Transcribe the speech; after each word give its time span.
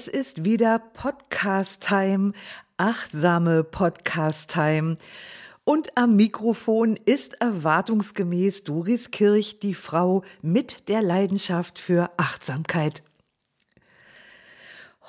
Es 0.00 0.08
ist 0.08 0.44
wieder 0.46 0.78
Podcast-Time, 0.78 2.32
achtsame 2.78 3.62
Podcast-Time. 3.62 4.96
Und 5.64 5.94
am 5.98 6.16
Mikrofon 6.16 6.98
ist 7.04 7.34
erwartungsgemäß 7.42 8.64
Doris 8.64 9.10
Kirch, 9.10 9.58
die 9.58 9.74
Frau 9.74 10.22
mit 10.40 10.88
der 10.88 11.02
Leidenschaft 11.02 11.78
für 11.78 12.10
Achtsamkeit. 12.16 13.02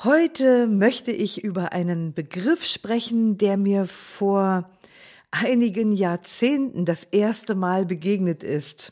Heute 0.03 0.67
möchte 0.67 1.11
ich 1.11 1.41
über 1.41 1.71
einen 1.71 2.13
Begriff 2.13 2.65
sprechen, 2.65 3.37
der 3.37 3.55
mir 3.55 3.85
vor 3.85 4.69
einigen 5.31 5.93
Jahrzehnten 5.93 6.83
das 6.83 7.05
erste 7.05 7.55
Mal 7.55 7.85
begegnet 7.85 8.43
ist 8.43 8.91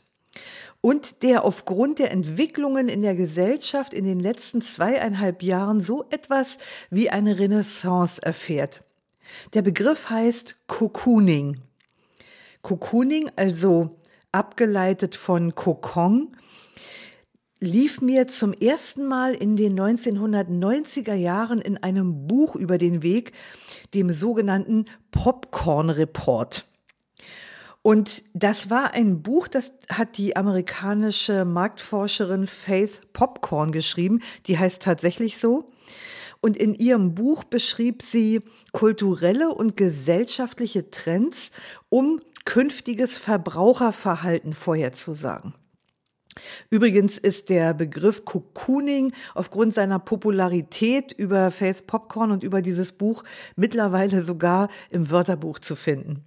und 0.80 1.22
der 1.22 1.44
aufgrund 1.44 1.98
der 1.98 2.10
Entwicklungen 2.10 2.88
in 2.88 3.02
der 3.02 3.14
Gesellschaft 3.14 3.92
in 3.92 4.04
den 4.04 4.20
letzten 4.20 4.62
zweieinhalb 4.62 5.42
Jahren 5.42 5.80
so 5.80 6.04
etwas 6.10 6.58
wie 6.90 7.10
eine 7.10 7.38
Renaissance 7.38 8.22
erfährt. 8.22 8.82
Der 9.54 9.62
Begriff 9.62 10.10
heißt 10.10 10.56
Cocooning. 10.66 11.58
Cocooning, 12.62 13.30
also 13.36 13.98
abgeleitet 14.32 15.14
von 15.14 15.54
Kokon, 15.54 16.36
lief 17.60 18.00
mir 18.00 18.26
zum 18.26 18.52
ersten 18.52 19.06
Mal 19.06 19.34
in 19.34 19.56
den 19.56 19.78
1990er 19.78 21.14
Jahren 21.14 21.60
in 21.60 21.76
einem 21.76 22.26
Buch 22.26 22.56
über 22.56 22.78
den 22.78 23.02
Weg, 23.02 23.32
dem 23.92 24.12
sogenannten 24.12 24.86
Popcorn 25.10 25.90
Report. 25.90 26.69
Und 27.82 28.22
das 28.34 28.68
war 28.68 28.92
ein 28.92 29.22
Buch, 29.22 29.48
das 29.48 29.72
hat 29.90 30.18
die 30.18 30.36
amerikanische 30.36 31.44
Marktforscherin 31.46 32.46
Faith 32.46 33.00
Popcorn 33.12 33.72
geschrieben. 33.72 34.20
Die 34.46 34.58
heißt 34.58 34.82
tatsächlich 34.82 35.38
so. 35.38 35.70
Und 36.42 36.56
in 36.56 36.74
ihrem 36.74 37.14
Buch 37.14 37.44
beschrieb 37.44 38.02
sie 38.02 38.42
kulturelle 38.72 39.50
und 39.50 39.76
gesellschaftliche 39.76 40.90
Trends, 40.90 41.52
um 41.88 42.20
künftiges 42.44 43.18
Verbraucherverhalten 43.18 44.52
vorherzusagen. 44.52 45.54
Übrigens 46.70 47.18
ist 47.18 47.48
der 47.48 47.74
Begriff 47.74 48.24
Cocooning 48.24 49.12
aufgrund 49.34 49.74
seiner 49.74 49.98
Popularität 49.98 51.12
über 51.12 51.50
Face 51.50 51.82
Popcorn 51.82 52.30
und 52.30 52.42
über 52.42 52.62
dieses 52.62 52.92
Buch 52.92 53.24
mittlerweile 53.56 54.22
sogar 54.22 54.68
im 54.90 55.10
Wörterbuch 55.10 55.58
zu 55.58 55.76
finden. 55.76 56.24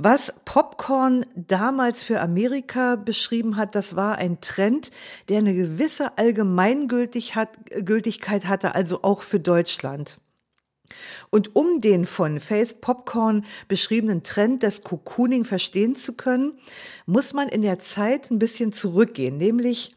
Was 0.00 0.32
Popcorn 0.44 1.26
damals 1.34 2.04
für 2.04 2.20
Amerika 2.20 2.94
beschrieben 2.94 3.56
hat, 3.56 3.74
das 3.74 3.96
war 3.96 4.16
ein 4.16 4.40
Trend, 4.40 4.92
der 5.28 5.38
eine 5.38 5.56
gewisse 5.56 6.16
Allgemeingültigkeit 6.16 8.46
hatte, 8.46 8.76
also 8.76 9.02
auch 9.02 9.22
für 9.22 9.40
Deutschland. 9.40 10.16
Und 11.30 11.56
um 11.56 11.80
den 11.80 12.06
von 12.06 12.38
Face 12.38 12.74
Popcorn 12.74 13.44
beschriebenen 13.66 14.22
Trend 14.22 14.62
des 14.62 14.84
Cocooning 14.84 15.44
verstehen 15.44 15.96
zu 15.96 16.12
können, 16.12 16.52
muss 17.04 17.32
man 17.32 17.48
in 17.48 17.62
der 17.62 17.80
Zeit 17.80 18.30
ein 18.30 18.38
bisschen 18.38 18.72
zurückgehen, 18.72 19.36
nämlich 19.36 19.96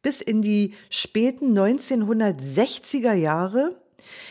bis 0.00 0.20
in 0.20 0.42
die 0.42 0.74
späten 0.90 1.58
1960er 1.58 3.14
Jahre, 3.14 3.82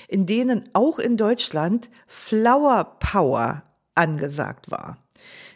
in 0.08 0.26
denen 0.26 0.70
auch 0.72 0.98
in 0.98 1.18
Deutschland 1.18 1.90
Flower 2.08 2.96
Power 3.02 3.64
angesagt 3.96 4.72
war. 4.72 4.98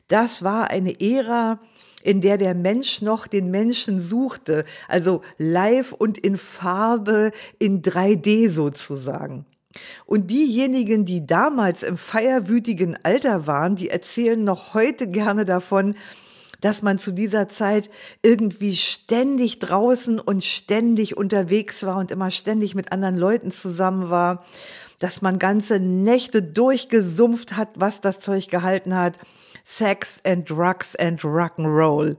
Das 0.07 0.43
war 0.43 0.69
eine 0.69 0.99
Ära, 0.99 1.59
in 2.03 2.21
der 2.21 2.37
der 2.37 2.53
Mensch 2.53 3.01
noch 3.01 3.27
den 3.27 3.49
Menschen 3.49 4.01
suchte, 4.01 4.65
also 4.87 5.21
live 5.37 5.93
und 5.93 6.17
in 6.17 6.37
Farbe, 6.37 7.31
in 7.59 7.81
3D 7.81 8.49
sozusagen. 8.49 9.45
Und 10.05 10.29
diejenigen, 10.29 11.05
die 11.05 11.25
damals 11.25 11.81
im 11.83 11.97
feierwütigen 11.97 12.97
Alter 13.03 13.47
waren, 13.47 13.75
die 13.75 13.89
erzählen 13.89 14.43
noch 14.43 14.73
heute 14.73 15.07
gerne 15.07 15.45
davon, 15.45 15.95
dass 16.61 16.81
man 16.81 16.97
zu 16.97 17.11
dieser 17.11 17.49
Zeit 17.49 17.89
irgendwie 18.21 18.75
ständig 18.75 19.59
draußen 19.59 20.19
und 20.19 20.45
ständig 20.45 21.17
unterwegs 21.17 21.83
war 21.83 21.97
und 21.97 22.11
immer 22.11 22.31
ständig 22.31 22.73
mit 22.73 22.91
anderen 22.91 23.15
Leuten 23.15 23.51
zusammen 23.51 24.09
war, 24.09 24.45
dass 24.99 25.21
man 25.21 25.39
ganze 25.39 25.79
Nächte 25.79 26.41
durchgesumpft 26.41 27.57
hat, 27.57 27.69
was 27.75 27.99
das 27.99 28.21
Zeug 28.21 28.47
gehalten 28.47 28.95
hat. 28.95 29.17
Sex 29.63 30.19
and 30.23 30.49
Drugs 30.49 30.95
and 30.95 31.21
Rock'n'Roll. 31.21 32.17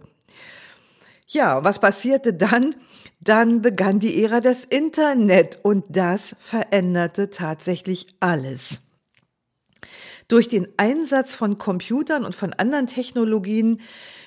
Ja, 1.27 1.65
was 1.65 1.79
passierte 1.79 2.35
dann? 2.35 2.75
Dann 3.21 3.63
begann 3.63 3.99
die 3.99 4.23
Ära 4.23 4.41
des 4.41 4.65
Internet 4.65 5.59
und 5.63 5.85
das 5.89 6.37
veränderte 6.39 7.31
tatsächlich 7.31 8.15
alles. 8.21 8.83
Durch 10.29 10.49
den 10.49 10.69
Einsatz 10.79 11.35
von 11.35 11.59
Computern 11.59 12.25
und 12.25 12.35
von 12.35 12.55
anderen 12.55 12.87
Technologien 12.87 13.81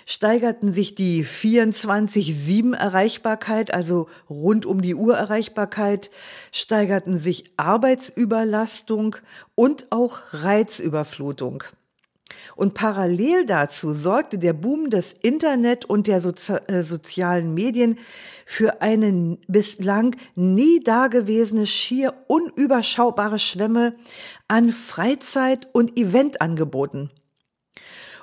steigerten 0.06 0.72
sich 0.72 0.96
die 0.96 1.26
24-7 1.26 2.76
Erreichbarkeit, 2.76 3.74
also 3.74 4.08
rund 4.30 4.66
um 4.66 4.82
die 4.82 4.96
Uhr 4.96 5.18
Erreichbarkeit, 5.18 6.12
steigerten 6.52 7.18
sich 7.18 7.52
Arbeitsüberlastung 7.58 9.18
und 9.56 9.88
auch 9.92 10.20
Reizüberflutung. 10.32 11.64
Und 12.56 12.74
parallel 12.74 13.46
dazu 13.46 13.94
sorgte 13.94 14.38
der 14.38 14.54
Boom 14.54 14.90
des 14.90 15.14
Internet 15.14 15.86
und 15.86 16.08
der 16.08 16.22
Sozi 16.22 16.54
äh, 16.68 16.84
sozialen 16.84 17.54
Medien 17.54 18.00
für 18.46 18.82
eine 18.82 19.38
bislang 19.48 20.16
nie 20.36 20.80
dagewesene, 20.80 21.68
schier 21.68 22.14
unüberschaubare 22.28 23.40
Schwemme 23.40 23.96
an 24.48 24.72
Freizeit- 24.72 25.68
und 25.74 25.98
Eventangeboten. 25.98 27.12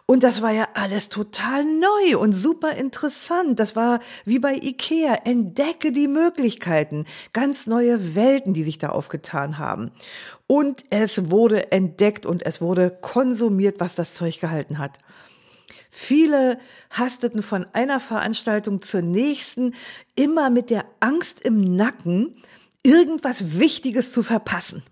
Und 0.06 0.22
das 0.22 0.42
war 0.42 0.50
ja 0.50 0.68
alles 0.74 1.08
total 1.08 1.64
neu 1.64 2.18
und 2.18 2.34
super 2.34 2.72
interessant. 2.72 3.58
Das 3.58 3.74
war 3.74 4.00
wie 4.26 4.38
bei 4.38 4.54
Ikea. 4.54 5.14
Entdecke 5.24 5.92
die 5.92 6.08
Möglichkeiten. 6.08 7.06
Ganz 7.32 7.66
neue 7.66 8.14
Welten, 8.14 8.52
die 8.52 8.64
sich 8.64 8.76
da 8.76 8.90
aufgetan 8.90 9.56
haben. 9.56 9.92
Und 10.46 10.84
es 10.90 11.30
wurde 11.30 11.72
entdeckt 11.72 12.26
und 12.26 12.44
es 12.44 12.60
wurde 12.60 12.90
konsumiert, 12.90 13.80
was 13.80 13.94
das 13.94 14.12
Zeug 14.12 14.40
gehalten 14.40 14.78
hat. 14.78 14.98
Viele 15.88 16.58
hasteten 16.90 17.42
von 17.42 17.64
einer 17.72 17.98
Veranstaltung 17.98 18.82
zur 18.82 19.00
nächsten, 19.00 19.74
immer 20.16 20.50
mit 20.50 20.68
der 20.68 20.84
Angst 21.00 21.40
im 21.40 21.76
Nacken, 21.76 22.42
irgendwas 22.82 23.58
Wichtiges 23.58 24.12
zu 24.12 24.22
verpassen. 24.22 24.82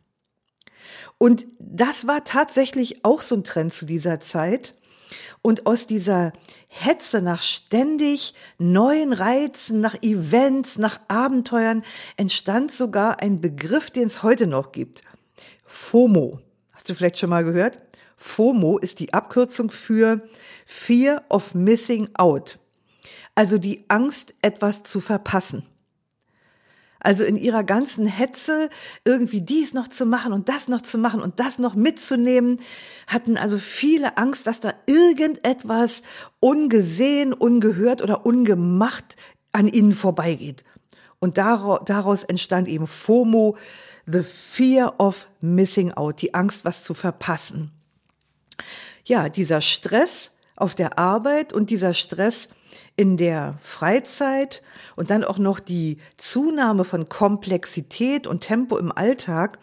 Und 1.19 1.47
das 1.59 2.07
war 2.07 2.25
tatsächlich 2.25 3.05
auch 3.05 3.21
so 3.21 3.35
ein 3.35 3.45
Trend 3.45 3.75
zu 3.75 3.85
dieser 3.85 4.21
Zeit. 4.21 4.77
Und 5.43 5.67
aus 5.67 5.89
dieser 5.89 6.33
Hetze 6.69 7.21
nach 7.21 7.43
ständig 7.43 8.35
neuen 8.59 9.13
Reizen, 9.13 9.81
nach 9.81 10.01
Events, 10.01 10.79
nach 10.79 11.01
Abenteuern 11.09 11.85
entstand 12.17 12.71
sogar 12.71 13.21
ein 13.21 13.41
Begriff, 13.41 13.91
den 13.91 14.07
es 14.07 14.23
heute 14.23 14.47
noch 14.47 14.71
gibt. 14.71 15.03
FOMO. 15.67 16.39
Hast 16.73 16.89
du 16.89 16.95
vielleicht 16.95 17.19
schon 17.19 17.31
mal 17.31 17.45
gehört? 17.45 17.79
FOMO 18.17 18.79
ist 18.79 19.01
die 19.01 19.13
Abkürzung 19.13 19.71
für 19.71 20.29
Fear 20.65 21.25
of 21.29 21.57
Missing 21.57 22.11
Out. 22.15 22.61
Also 23.35 23.59
die 23.59 23.85
Angst, 23.89 24.35
etwas 24.43 24.85
zu 24.85 25.01
verpassen. 25.01 25.67
Also 27.05 27.25
in 27.25 27.37
ihrer 27.37 27.65
ganzen 27.65 28.07
Hetze 28.07 28.71
irgendwie 29.05 29.41
dies 29.41 29.75
noch 29.75 29.89
zu 29.89 30.07
machen 30.07 30.33
und 30.33 30.49
das 30.49 30.69
noch 30.69 30.83
zu 30.83 30.99
machen 30.99 31.21
und 31.21 31.41
das 31.41 31.59
noch 31.59 31.75
mitzunehmen, 31.75 32.61
hatten 33.09 33.37
also 33.37 33.59
viele 33.59 34.17
Angst, 34.17 34.47
dass 34.47 34.61
da 34.61 34.73
irgendetwas 34.87 36.03
ungesehen, 36.39 37.33
ungehört 37.33 38.03
oder 38.03 38.25
ungemacht 38.25 39.17
an 39.51 39.67
ihnen 39.67 39.93
vorbeigeht. 39.93 40.63
Und 41.19 41.39
daraus 41.39 42.23
entstand 42.23 42.69
eben 42.69 42.87
FOMO, 42.87 43.57
the 44.07 44.23
fear 44.23 44.95
of 45.01 45.29
missing 45.41 45.93
out, 45.93 46.23
die 46.23 46.35
Angst, 46.35 46.65
was 46.65 46.85
zu 46.85 46.95
verpassen. 46.95 47.73
Ja, 49.05 49.29
dieser 49.29 49.61
Stress 49.61 50.37
auf 50.55 50.77
der 50.77 51.01
Arbeit 51.01 51.53
und 51.53 51.71
dieser 51.71 51.95
Stress 51.95 52.49
in 53.03 53.17
der 53.17 53.57
Freizeit 53.61 54.63
und 54.95 55.11
dann 55.11 55.25
auch 55.25 55.39
noch 55.39 55.59
die 55.59 55.99
Zunahme 56.19 56.85
von 56.85 57.09
Komplexität 57.09 58.29
und 58.29 58.43
Tempo 58.43 58.79
im 58.79 58.93
Alltag, 58.93 59.59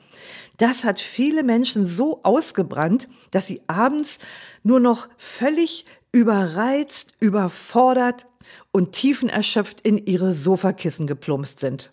das 0.58 0.84
hat 0.84 1.00
viele 1.00 1.44
Menschen 1.44 1.86
so 1.86 2.20
ausgebrannt, 2.24 3.08
dass 3.32 3.46
sie 3.46 3.62
abends 3.68 4.18
nur 4.62 4.82
noch 4.82 5.08
völlig 5.18 5.86
überreizt, 6.12 7.14
überfordert 7.22 8.26
und 8.74 8.92
tiefenerschöpft 8.92 9.80
in 9.80 10.06
ihre 10.06 10.34
Sofakissen 10.34 11.08
geplumpst 11.08 11.62
sind. 11.62 11.92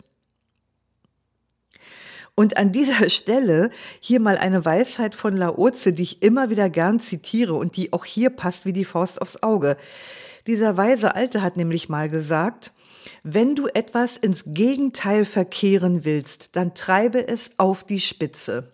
Und 2.35 2.57
an 2.57 2.73
dieser 2.73 3.09
Stelle 3.09 3.71
hier 4.01 4.19
mal 4.19 4.37
eine 4.37 4.65
Weisheit 4.65 5.15
von 5.15 5.37
Laoze, 5.37 5.93
die 5.93 6.03
ich 6.03 6.21
immer 6.23 6.49
wieder 6.49 6.69
gern 6.69 6.99
zitiere 6.99 7.53
und 7.53 7.77
die 7.77 7.93
auch 7.93 8.03
hier 8.03 8.31
passt 8.31 8.65
wie 8.65 8.73
die 8.73 8.83
Faust 8.83 9.21
aufs 9.21 9.41
Auge. 9.43 9.77
Dieser 10.47 10.77
weise 10.77 11.13
Alte 11.13 11.41
hat 11.41 11.57
nämlich 11.57 11.89
mal 11.89 12.09
gesagt, 12.09 12.71
wenn 13.23 13.55
du 13.55 13.67
etwas 13.67 14.15
ins 14.15 14.45
Gegenteil 14.47 15.25
verkehren 15.25 16.05
willst, 16.05 16.55
dann 16.55 16.73
treibe 16.73 17.27
es 17.27 17.59
auf 17.59 17.83
die 17.83 17.99
Spitze. 17.99 18.71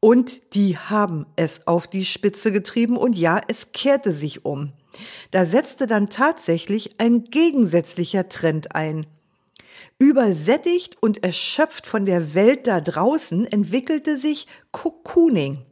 Und 0.00 0.54
die 0.54 0.76
haben 0.76 1.26
es 1.36 1.66
auf 1.66 1.88
die 1.88 2.04
Spitze 2.04 2.52
getrieben 2.52 2.96
und 2.96 3.16
ja, 3.16 3.40
es 3.48 3.72
kehrte 3.72 4.12
sich 4.12 4.44
um. 4.44 4.72
Da 5.30 5.46
setzte 5.46 5.86
dann 5.86 6.08
tatsächlich 6.08 7.00
ein 7.00 7.24
gegensätzlicher 7.24 8.28
Trend 8.28 8.74
ein. 8.74 9.06
Übersättigt 9.98 10.96
und 11.00 11.24
erschöpft 11.24 11.86
von 11.86 12.04
der 12.04 12.34
Welt 12.34 12.66
da 12.66 12.80
draußen 12.80 13.50
entwickelte 13.50 14.18
sich 14.18 14.46
Cocooning, 14.70 15.64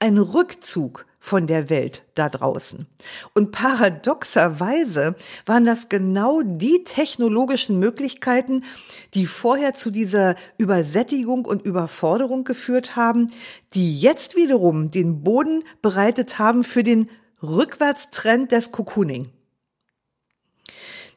ein 0.00 0.18
Rückzug 0.18 1.06
von 1.22 1.46
der 1.46 1.68
Welt 1.68 2.02
da 2.14 2.30
draußen. 2.30 2.86
Und 3.34 3.52
paradoxerweise 3.52 5.14
waren 5.44 5.66
das 5.66 5.90
genau 5.90 6.40
die 6.42 6.82
technologischen 6.84 7.78
Möglichkeiten, 7.78 8.64
die 9.12 9.26
vorher 9.26 9.74
zu 9.74 9.90
dieser 9.90 10.34
Übersättigung 10.56 11.44
und 11.44 11.62
Überforderung 11.62 12.44
geführt 12.44 12.96
haben, 12.96 13.30
die 13.74 14.00
jetzt 14.00 14.34
wiederum 14.34 14.90
den 14.90 15.22
Boden 15.22 15.62
bereitet 15.82 16.38
haben 16.38 16.64
für 16.64 16.82
den 16.82 17.10
Rückwärtstrend 17.42 18.50
des 18.50 18.72
Cocooning. 18.72 19.28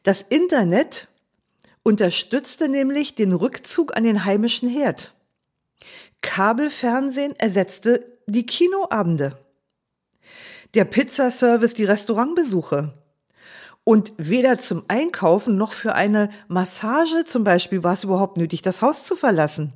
Das 0.02 0.20
Internet 0.20 1.08
unterstützte 1.82 2.68
nämlich 2.68 3.14
den 3.14 3.32
Rückzug 3.32 3.96
an 3.96 4.04
den 4.04 4.26
heimischen 4.26 4.68
Herd. 4.68 5.14
Kabelfernsehen 6.20 7.34
ersetzte 7.36 8.13
die 8.26 8.46
Kinoabende 8.46 9.38
der 10.74 10.84
Pizzaservice 10.84 11.74
die 11.74 11.84
Restaurantbesuche. 11.84 12.92
Und 13.84 14.12
weder 14.16 14.58
zum 14.58 14.84
Einkaufen 14.88 15.56
noch 15.56 15.72
für 15.72 15.94
eine 15.94 16.30
Massage 16.48 17.24
zum 17.26 17.44
Beispiel 17.44 17.82
war 17.82 17.94
es 17.94 18.04
überhaupt 18.04 18.38
nötig, 18.38 18.62
das 18.62 18.82
Haus 18.82 19.04
zu 19.04 19.14
verlassen. 19.14 19.74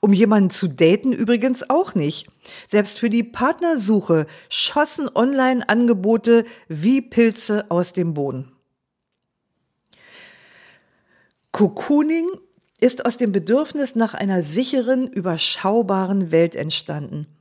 Um 0.00 0.12
jemanden 0.12 0.50
zu 0.50 0.68
daten 0.68 1.12
übrigens 1.12 1.68
auch 1.68 1.94
nicht. 1.94 2.28
Selbst 2.66 2.98
für 2.98 3.10
die 3.10 3.22
Partnersuche 3.22 4.26
schossen 4.48 5.08
Online-Angebote 5.14 6.44
wie 6.68 7.02
Pilze 7.02 7.66
aus 7.70 7.92
dem 7.92 8.14
Boden. 8.14 8.52
Cocooning 11.52 12.26
ist 12.80 13.06
aus 13.06 13.16
dem 13.16 13.32
Bedürfnis 13.32 13.94
nach 13.94 14.14
einer 14.14 14.42
sicheren, 14.42 15.06
überschaubaren 15.06 16.30
Welt 16.30 16.56
entstanden. 16.56 17.35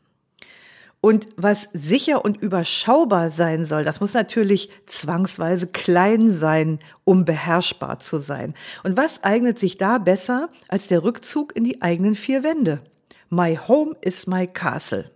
Und 1.01 1.27
was 1.37 1.69
sicher 1.73 2.25
und 2.25 2.41
überschaubar 2.41 3.29
sein 3.29 3.65
soll, 3.65 3.83
das 3.83 3.99
muss 3.99 4.13
natürlich 4.13 4.71
zwangsweise 4.87 5.67
klein 5.67 6.31
sein, 6.31 6.79
um 7.03 7.25
beherrschbar 7.25 7.99
zu 7.99 8.19
sein. 8.19 8.55
Und 8.83 8.97
was 8.97 9.23
eignet 9.23 9.59
sich 9.59 9.77
da 9.77 9.99
besser 9.99 10.49
als 10.67 10.87
der 10.87 11.03
Rückzug 11.03 11.55
in 11.55 11.63
die 11.63 11.81
eigenen 11.81 12.15
vier 12.15 12.43
Wände? 12.43 12.81
My 13.29 13.55
home 13.67 13.95
is 14.01 14.25
my 14.25 14.47
castle. 14.47 15.11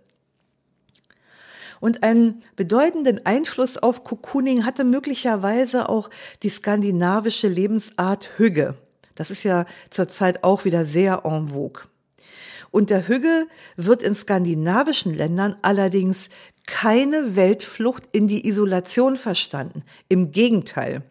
Und 1.80 2.02
einen 2.02 2.42
bedeutenden 2.56 3.24
Einfluss 3.24 3.78
auf 3.78 4.04
Cocooning 4.04 4.64
hatte 4.64 4.84
möglicherweise 4.84 5.88
auch 5.88 6.10
die 6.42 6.50
skandinavische 6.50 7.48
Lebensart 7.48 8.30
Hügge. 8.36 8.76
Das 9.14 9.30
ist 9.30 9.42
ja 9.42 9.64
zurzeit 9.88 10.44
auch 10.44 10.64
wieder 10.64 10.84
sehr 10.84 11.22
en 11.24 11.48
vogue. 11.48 11.82
Unter 12.70 13.08
Hügge 13.08 13.46
wird 13.76 14.02
in 14.02 14.14
skandinavischen 14.14 15.14
Ländern 15.14 15.56
allerdings 15.62 16.28
keine 16.66 17.34
Weltflucht 17.34 18.04
in 18.12 18.28
die 18.28 18.46
Isolation 18.46 19.16
verstanden. 19.16 19.82
Im 20.08 20.30
Gegenteil. 20.30 21.02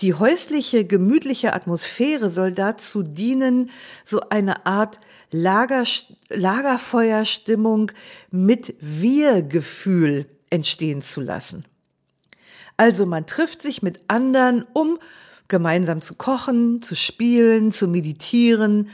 Die 0.00 0.12
häusliche, 0.12 0.84
gemütliche 0.84 1.54
Atmosphäre 1.54 2.30
soll 2.30 2.52
dazu 2.52 3.02
dienen, 3.02 3.70
so 4.04 4.20
eine 4.28 4.66
Art 4.66 5.00
Lager, 5.30 5.84
Lagerfeuerstimmung 6.28 7.92
mit 8.30 8.74
Wir-Gefühl 8.78 10.26
entstehen 10.50 11.00
zu 11.00 11.22
lassen. 11.22 11.64
Also 12.76 13.06
man 13.06 13.26
trifft 13.26 13.62
sich 13.62 13.82
mit 13.82 14.00
anderen, 14.08 14.66
um 14.74 14.98
gemeinsam 15.48 16.02
zu 16.02 16.14
kochen, 16.14 16.82
zu 16.82 16.94
spielen, 16.94 17.72
zu 17.72 17.88
meditieren 17.88 18.90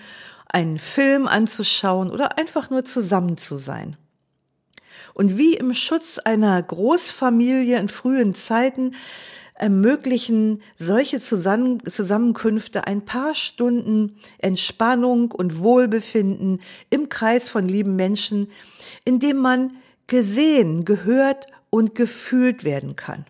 einen 0.52 0.78
Film 0.78 1.26
anzuschauen 1.26 2.10
oder 2.10 2.38
einfach 2.38 2.70
nur 2.70 2.84
zusammen 2.84 3.36
zu 3.38 3.56
sein. 3.56 3.96
Und 5.14 5.36
wie 5.36 5.54
im 5.54 5.74
Schutz 5.74 6.18
einer 6.18 6.62
Großfamilie 6.62 7.78
in 7.78 7.88
frühen 7.88 8.34
Zeiten 8.34 8.94
ermöglichen 9.54 10.62
solche 10.78 11.20
Zusammenkünfte 11.20 12.86
ein 12.86 13.04
paar 13.04 13.34
Stunden 13.34 14.18
Entspannung 14.38 15.30
und 15.30 15.58
Wohlbefinden 15.58 16.60
im 16.90 17.08
Kreis 17.08 17.48
von 17.48 17.68
lieben 17.68 17.94
Menschen, 17.94 18.50
in 19.04 19.20
dem 19.20 19.36
man 19.36 19.76
gesehen, 20.06 20.84
gehört 20.84 21.46
und 21.70 21.94
gefühlt 21.94 22.64
werden 22.64 22.96
kann. 22.96 23.24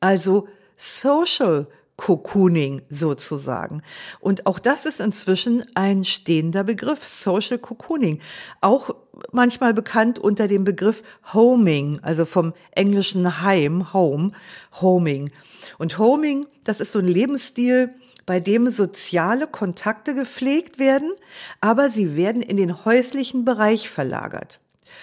Also 0.00 0.48
Social 0.76 1.66
Cocooning 1.96 2.82
sozusagen. 2.90 3.82
Und 4.20 4.46
auch 4.46 4.58
das 4.58 4.84
ist 4.84 5.00
inzwischen 5.00 5.64
ein 5.74 6.04
stehender 6.04 6.62
Begriff, 6.62 7.06
Social 7.06 7.58
Cocooning. 7.58 8.20
Auch 8.60 8.94
manchmal 9.32 9.72
bekannt 9.72 10.18
unter 10.18 10.46
dem 10.46 10.64
Begriff 10.64 11.02
Homing, 11.32 12.00
also 12.02 12.24
vom 12.24 12.52
englischen 12.72 13.42
Heim, 13.42 13.92
Home, 13.92 14.32
Homing. 14.80 15.30
Und 15.78 15.98
Homing, 15.98 16.46
das 16.64 16.80
ist 16.80 16.92
so 16.92 16.98
ein 16.98 17.08
Lebensstil, 17.08 17.94
bei 18.26 18.40
dem 18.40 18.70
soziale 18.70 19.46
Kontakte 19.46 20.14
gepflegt 20.14 20.78
werden, 20.78 21.12
aber 21.60 21.88
sie 21.88 22.16
werden 22.16 22.42
in 22.42 22.56
den 22.56 22.84
häuslichen 22.84 23.44
Bereich 23.44 23.88
verlagert. 23.88 24.60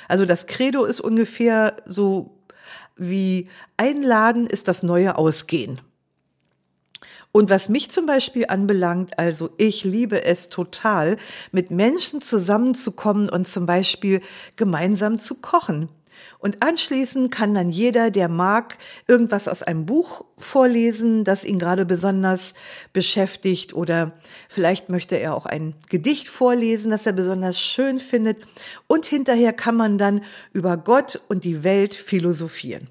Also 0.07 0.25
das 0.25 0.45
Credo 0.45 0.83
ist 0.83 0.99
ungefähr 0.99 1.77
so 1.85 2.37
wie 2.95 3.49
Einladen 3.77 4.45
ist 4.45 4.67
das 4.67 4.83
neue 4.83 5.17
Ausgehen. 5.17 5.81
Und 7.33 7.49
was 7.49 7.67
mich 7.67 7.89
zum 7.89 8.05
Beispiel 8.05 8.45
anbelangt, 8.47 9.17
also 9.17 9.49
ich 9.57 9.83
liebe 9.83 10.23
es 10.23 10.49
total, 10.49 11.17
mit 11.51 11.71
Menschen 11.71 12.21
zusammenzukommen 12.21 13.27
und 13.27 13.47
zum 13.47 13.65
Beispiel 13.65 14.21
gemeinsam 14.55 15.17
zu 15.17 15.35
kochen. 15.35 15.89
Und 16.37 16.61
anschließend 16.61 17.31
kann 17.31 17.55
dann 17.55 17.69
jeder, 17.69 18.11
der 18.11 18.29
mag, 18.29 18.77
irgendwas 19.07 19.47
aus 19.47 19.63
einem 19.63 19.87
Buch 19.87 20.25
vorlesen, 20.37 21.23
das 21.23 21.43
ihn 21.43 21.57
gerade 21.57 21.87
besonders 21.87 22.53
beschäftigt 22.93 23.73
oder 23.73 24.13
vielleicht 24.47 24.89
möchte 24.89 25.15
er 25.15 25.35
auch 25.35 25.47
ein 25.47 25.73
Gedicht 25.89 26.27
vorlesen, 26.27 26.91
das 26.91 27.07
er 27.07 27.13
besonders 27.13 27.59
schön 27.59 27.97
findet. 27.97 28.37
Und 28.85 29.07
hinterher 29.07 29.53
kann 29.53 29.75
man 29.75 29.97
dann 29.97 30.21
über 30.53 30.77
Gott 30.77 31.19
und 31.29 31.43
die 31.45 31.63
Welt 31.63 31.95
philosophieren. 31.95 32.89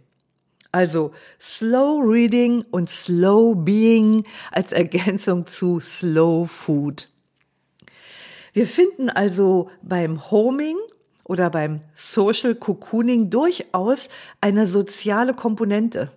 Also 0.73 1.13
Slow 1.39 2.01
Reading 2.03 2.65
und 2.71 2.89
Slow 2.89 3.55
Being 3.55 4.27
als 4.51 4.73
Ergänzung 4.73 5.47
zu 5.47 5.81
Slow 5.81 6.47
Food. 6.47 7.11
Wir 8.55 8.67
finden 8.67 9.11
also 9.11 9.71
beim 9.83 10.31
Homing 10.31 10.77
oder 11.25 11.51
beim 11.51 11.81
Social 11.95 12.55
Cocooning 12.55 13.29
durchaus 13.29 14.09
eine 14.41 14.67
soziale 14.67 15.35
Komponente, 15.35 16.11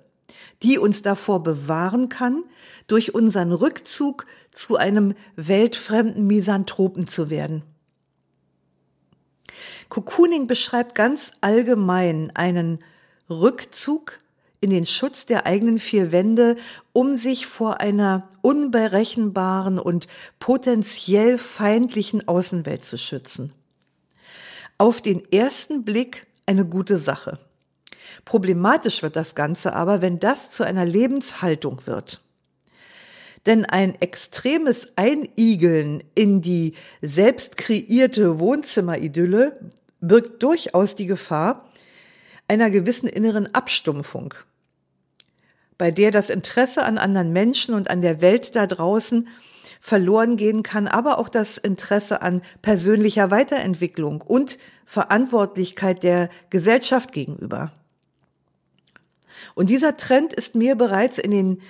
die 0.64 0.78
uns 0.78 1.02
davor 1.02 1.44
bewahren 1.44 2.08
kann, 2.08 2.44
durch 2.88 3.14
unseren 3.14 3.52
Rückzug 3.52 4.26
zu 4.52 4.78
einem 4.78 5.16
weltfremden 5.36 6.28
Misanthropen 6.28 7.10
zu 7.10 7.30
werden. 7.30 7.64
Cocooning 9.90 10.48
beschreibt 10.48 10.96
ganz 10.96 11.34
allgemein 11.42 12.32
einen 12.36 12.80
Rückzug 13.30 14.20
in 14.62 14.70
den 14.70 14.86
Schutz 14.86 15.26
der 15.26 15.46
eigenen 15.46 15.80
vier 15.80 16.12
Wände, 16.12 16.58
um 16.94 17.16
sich 17.16 17.46
vor 17.46 17.80
einer 17.80 18.30
unberechenbaren 18.42 19.80
und 19.80 20.08
potenziell 20.40 21.38
feindlichen 21.38 22.28
Außenwelt 22.28 22.86
zu 22.86 22.98
schützen. 22.98 23.54
Auf 24.78 25.02
den 25.02 25.32
ersten 25.32 25.84
Blick 25.84 26.28
eine 26.46 26.66
gute 26.66 27.00
Sache. 27.00 27.40
Problematisch 28.24 29.04
wird 29.04 29.16
das 29.16 29.36
Ganze 29.36 29.74
aber, 29.74 30.02
wenn 30.02 30.20
das 30.20 30.52
zu 30.52 30.64
einer 30.64 30.86
Lebenshaltung 30.86 31.86
wird. 31.86 32.22
Denn 33.46 33.66
ein 33.66 34.00
extremes 34.02 34.94
Einigeln 34.96 36.04
in 36.16 36.42
die 36.42 36.74
selbst 37.02 37.58
kreierte 37.58 38.40
Wohnzimmeridylle 38.40 39.60
birgt 40.02 40.42
durchaus 40.42 40.96
die 40.96 41.06
Gefahr 41.06 41.65
einer 42.48 42.70
gewissen 42.70 43.08
inneren 43.08 43.54
Abstumpfung, 43.54 44.34
bei 45.78 45.92
der 45.92 46.12
das 46.12 46.30
Interesse 46.30 46.84
an 46.84 46.98
anderen 46.98 47.34
Menschen 47.34 47.74
und 47.74 47.90
an 47.90 48.02
der 48.02 48.22
Welt 48.22 48.56
da 48.56 48.68
draußen 48.68 49.28
verloren 49.80 50.36
gehen 50.38 50.64
kann, 50.64 50.88
aber 50.88 51.20
auch 51.20 51.30
das 51.30 51.58
Interesse 51.58 52.22
an 52.22 52.42
persönlicher 52.62 53.30
Weiterentwicklung 53.30 54.22
und 54.22 54.58
Verantwortlichkeit 54.86 56.04
der 56.04 56.30
Gesellschaft 56.50 57.12
gegenüber. 57.12 57.72
Und 59.54 59.70
dieser 59.70 59.98
Trend 59.98 60.34
ist 60.34 60.56
mir 60.56 60.76
bereits 60.76 61.18
in 61.18 61.32
den 61.32 61.62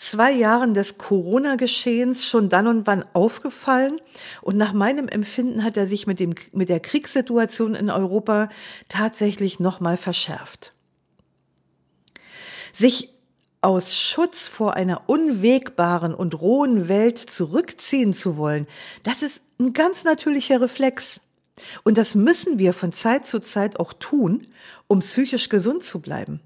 zwei 0.00 0.32
Jahren 0.32 0.72
des 0.72 0.96
Corona-Geschehens 0.96 2.26
schon 2.26 2.48
dann 2.48 2.66
und 2.66 2.86
wann 2.86 3.04
aufgefallen. 3.12 4.00
Und 4.40 4.56
nach 4.56 4.72
meinem 4.72 5.08
Empfinden 5.08 5.62
hat 5.62 5.76
er 5.76 5.86
sich 5.86 6.06
mit, 6.06 6.20
dem, 6.20 6.34
mit 6.52 6.70
der 6.70 6.80
Kriegssituation 6.80 7.74
in 7.74 7.90
Europa 7.90 8.48
tatsächlich 8.88 9.60
nochmal 9.60 9.98
verschärft. 9.98 10.72
Sich 12.72 13.10
aus 13.60 13.94
Schutz 13.94 14.48
vor 14.48 14.74
einer 14.74 15.02
unwegbaren 15.06 16.14
und 16.14 16.40
rohen 16.40 16.88
Welt 16.88 17.18
zurückziehen 17.18 18.14
zu 18.14 18.38
wollen, 18.38 18.66
das 19.02 19.20
ist 19.20 19.42
ein 19.58 19.74
ganz 19.74 20.04
natürlicher 20.04 20.62
Reflex. 20.62 21.20
Und 21.84 21.98
das 21.98 22.14
müssen 22.14 22.58
wir 22.58 22.72
von 22.72 22.92
Zeit 22.92 23.26
zu 23.26 23.38
Zeit 23.38 23.78
auch 23.78 23.92
tun, 23.92 24.46
um 24.86 25.00
psychisch 25.00 25.50
gesund 25.50 25.84
zu 25.84 26.00
bleiben. 26.00 26.40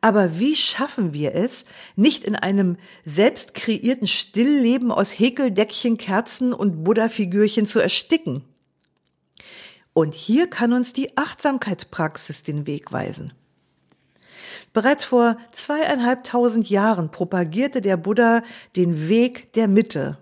Aber 0.00 0.38
wie 0.38 0.54
schaffen 0.54 1.12
wir 1.12 1.34
es, 1.34 1.64
nicht 1.96 2.24
in 2.24 2.36
einem 2.36 2.76
selbst 3.04 3.54
kreierten 3.54 4.06
Stillleben 4.06 4.92
aus 4.92 5.10
Häkeldeckchen, 5.10 5.98
Kerzen 5.98 6.52
und 6.52 6.84
Buddha-Figürchen 6.84 7.66
zu 7.66 7.80
ersticken? 7.80 8.44
Und 9.92 10.14
hier 10.14 10.48
kann 10.48 10.72
uns 10.72 10.92
die 10.92 11.16
Achtsamkeitspraxis 11.16 12.44
den 12.44 12.68
Weg 12.68 12.92
weisen. 12.92 13.32
Bereits 14.72 15.04
vor 15.04 15.38
zweieinhalbtausend 15.50 16.70
Jahren 16.70 17.10
propagierte 17.10 17.80
der 17.80 17.96
Buddha 17.96 18.44
den 18.76 19.08
Weg 19.08 19.52
der 19.54 19.66
Mitte, 19.66 20.18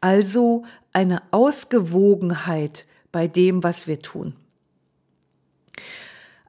also 0.00 0.64
eine 0.92 1.22
Ausgewogenheit 1.30 2.86
bei 3.12 3.28
dem, 3.28 3.62
was 3.62 3.86
wir 3.86 4.00
tun. 4.00 4.36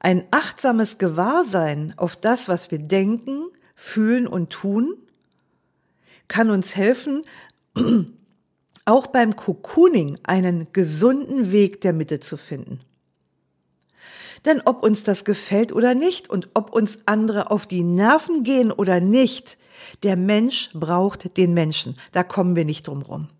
Ein 0.04 0.26
achtsames 0.32 0.98
Gewahrsein 0.98 1.94
auf 1.96 2.14
das, 2.14 2.46
was 2.46 2.70
wir 2.70 2.78
denken, 2.78 3.44
fühlen 3.74 4.26
und 4.26 4.50
tun, 4.50 4.98
kann 6.28 6.50
uns 6.50 6.76
helfen, 6.76 7.22
auch 8.84 9.06
beim 9.06 9.34
Cocooning 9.34 10.18
einen 10.22 10.70
gesunden 10.74 11.52
Weg 11.52 11.80
der 11.80 11.94
Mitte 11.94 12.20
zu 12.20 12.36
finden. 12.36 12.80
Denn 14.44 14.60
ob 14.66 14.82
uns 14.82 15.04
das 15.04 15.24
gefällt 15.24 15.72
oder 15.72 15.94
nicht 15.94 16.28
und 16.28 16.50
ob 16.52 16.74
uns 16.74 16.98
andere 17.06 17.50
auf 17.50 17.66
die 17.66 17.82
Nerven 17.82 18.44
gehen 18.44 18.72
oder 18.72 19.00
nicht, 19.00 19.56
der 20.02 20.16
Mensch 20.16 20.68
braucht 20.74 21.38
den 21.38 21.54
Menschen. 21.54 21.98
Da 22.12 22.24
kommen 22.24 22.56
wir 22.56 22.66
nicht 22.66 22.88
drum 22.88 23.00
rum. 23.00 23.30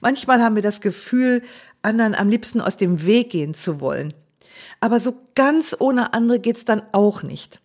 Manchmal 0.00 0.42
haben 0.42 0.56
wir 0.56 0.62
das 0.62 0.80
Gefühl, 0.80 1.42
anderen 1.82 2.16
am 2.16 2.28
liebsten 2.28 2.60
aus 2.60 2.76
dem 2.76 3.06
Weg 3.06 3.30
gehen 3.30 3.54
zu 3.54 3.80
wollen. 3.80 4.12
Aber 4.80 5.00
so 5.00 5.14
ganz 5.34 5.76
ohne 5.78 6.14
andere 6.14 6.40
geht's 6.40 6.64
dann 6.64 6.82
auch 6.92 7.22
nicht. 7.22 7.60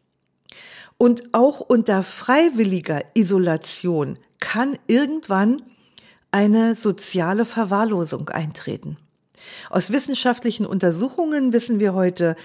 Und 0.97 1.33
auch 1.33 1.59
unter 1.59 2.03
freiwilliger 2.03 3.03
Isolation 3.15 4.17
kann 4.39 4.77
irgendwann 4.87 5.61
eine 6.31 6.75
soziale 6.75 7.45
Verwahrlosung 7.45 8.29
eintreten. 8.29 8.97
Aus 9.69 9.91
wissenschaftlichen 9.91 10.65
Untersuchungen 10.65 11.53
wissen 11.53 11.79
wir 11.79 11.93
heute, 11.93 12.35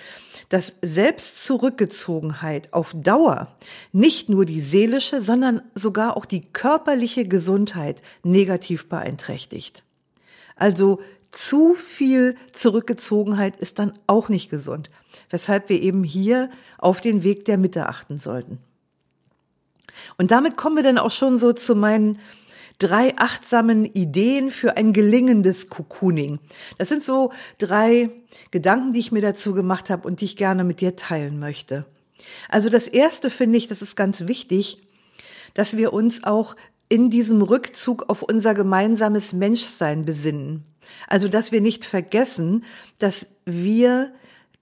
dass 0.48 0.74
Selbstzurückgezogenheit 0.82 2.72
auf 2.72 2.94
Dauer 2.94 3.56
nicht 3.92 4.28
nur 4.28 4.44
die 4.44 4.60
seelische, 4.60 5.20
sondern 5.20 5.62
sogar 5.74 6.16
auch 6.16 6.24
die 6.24 6.42
körperliche 6.42 7.26
Gesundheit 7.26 8.02
negativ 8.22 8.88
beeinträchtigt. 8.88 9.84
Also 10.56 11.00
zu 11.30 11.74
viel 11.74 12.36
Zurückgezogenheit 12.52 13.56
ist 13.56 13.78
dann 13.78 13.92
auch 14.06 14.28
nicht 14.28 14.50
gesund, 14.50 14.90
weshalb 15.28 15.68
wir 15.68 15.80
eben 15.80 16.02
hier 16.02 16.50
auf 16.78 17.00
den 17.00 17.22
Weg 17.22 17.44
der 17.44 17.58
Mitte 17.58 17.86
achten 17.86 18.18
sollten. 18.18 18.58
Und 20.18 20.30
damit 20.30 20.56
kommen 20.56 20.76
wir 20.76 20.82
dann 20.82 20.98
auch 20.98 21.10
schon 21.10 21.38
so 21.38 21.52
zu 21.52 21.74
meinen 21.74 22.18
drei 22.78 23.16
achtsamen 23.18 23.84
Ideen 23.84 24.50
für 24.50 24.76
ein 24.76 24.92
gelingendes 24.92 25.68
Cocooning. 25.68 26.40
Das 26.78 26.88
sind 26.88 27.04
so 27.04 27.32
drei 27.58 28.10
Gedanken, 28.50 28.92
die 28.92 29.00
ich 29.00 29.12
mir 29.12 29.20
dazu 29.20 29.52
gemacht 29.52 29.90
habe 29.90 30.08
und 30.08 30.20
die 30.20 30.24
ich 30.24 30.36
gerne 30.36 30.64
mit 30.64 30.80
dir 30.80 30.96
teilen 30.96 31.38
möchte. 31.38 31.84
Also 32.48 32.68
das 32.68 32.88
erste 32.88 33.30
finde 33.30 33.58
ich, 33.58 33.68
das 33.68 33.82
ist 33.82 33.96
ganz 33.96 34.26
wichtig, 34.26 34.82
dass 35.54 35.76
wir 35.76 35.92
uns 35.92 36.24
auch 36.24 36.56
in 36.90 37.08
diesem 37.08 37.40
Rückzug 37.40 38.10
auf 38.10 38.22
unser 38.22 38.52
gemeinsames 38.52 39.32
Menschsein 39.32 40.04
besinnen. 40.04 40.64
Also, 41.06 41.28
dass 41.28 41.52
wir 41.52 41.62
nicht 41.62 41.86
vergessen, 41.86 42.64
dass 42.98 43.28
wir 43.46 44.12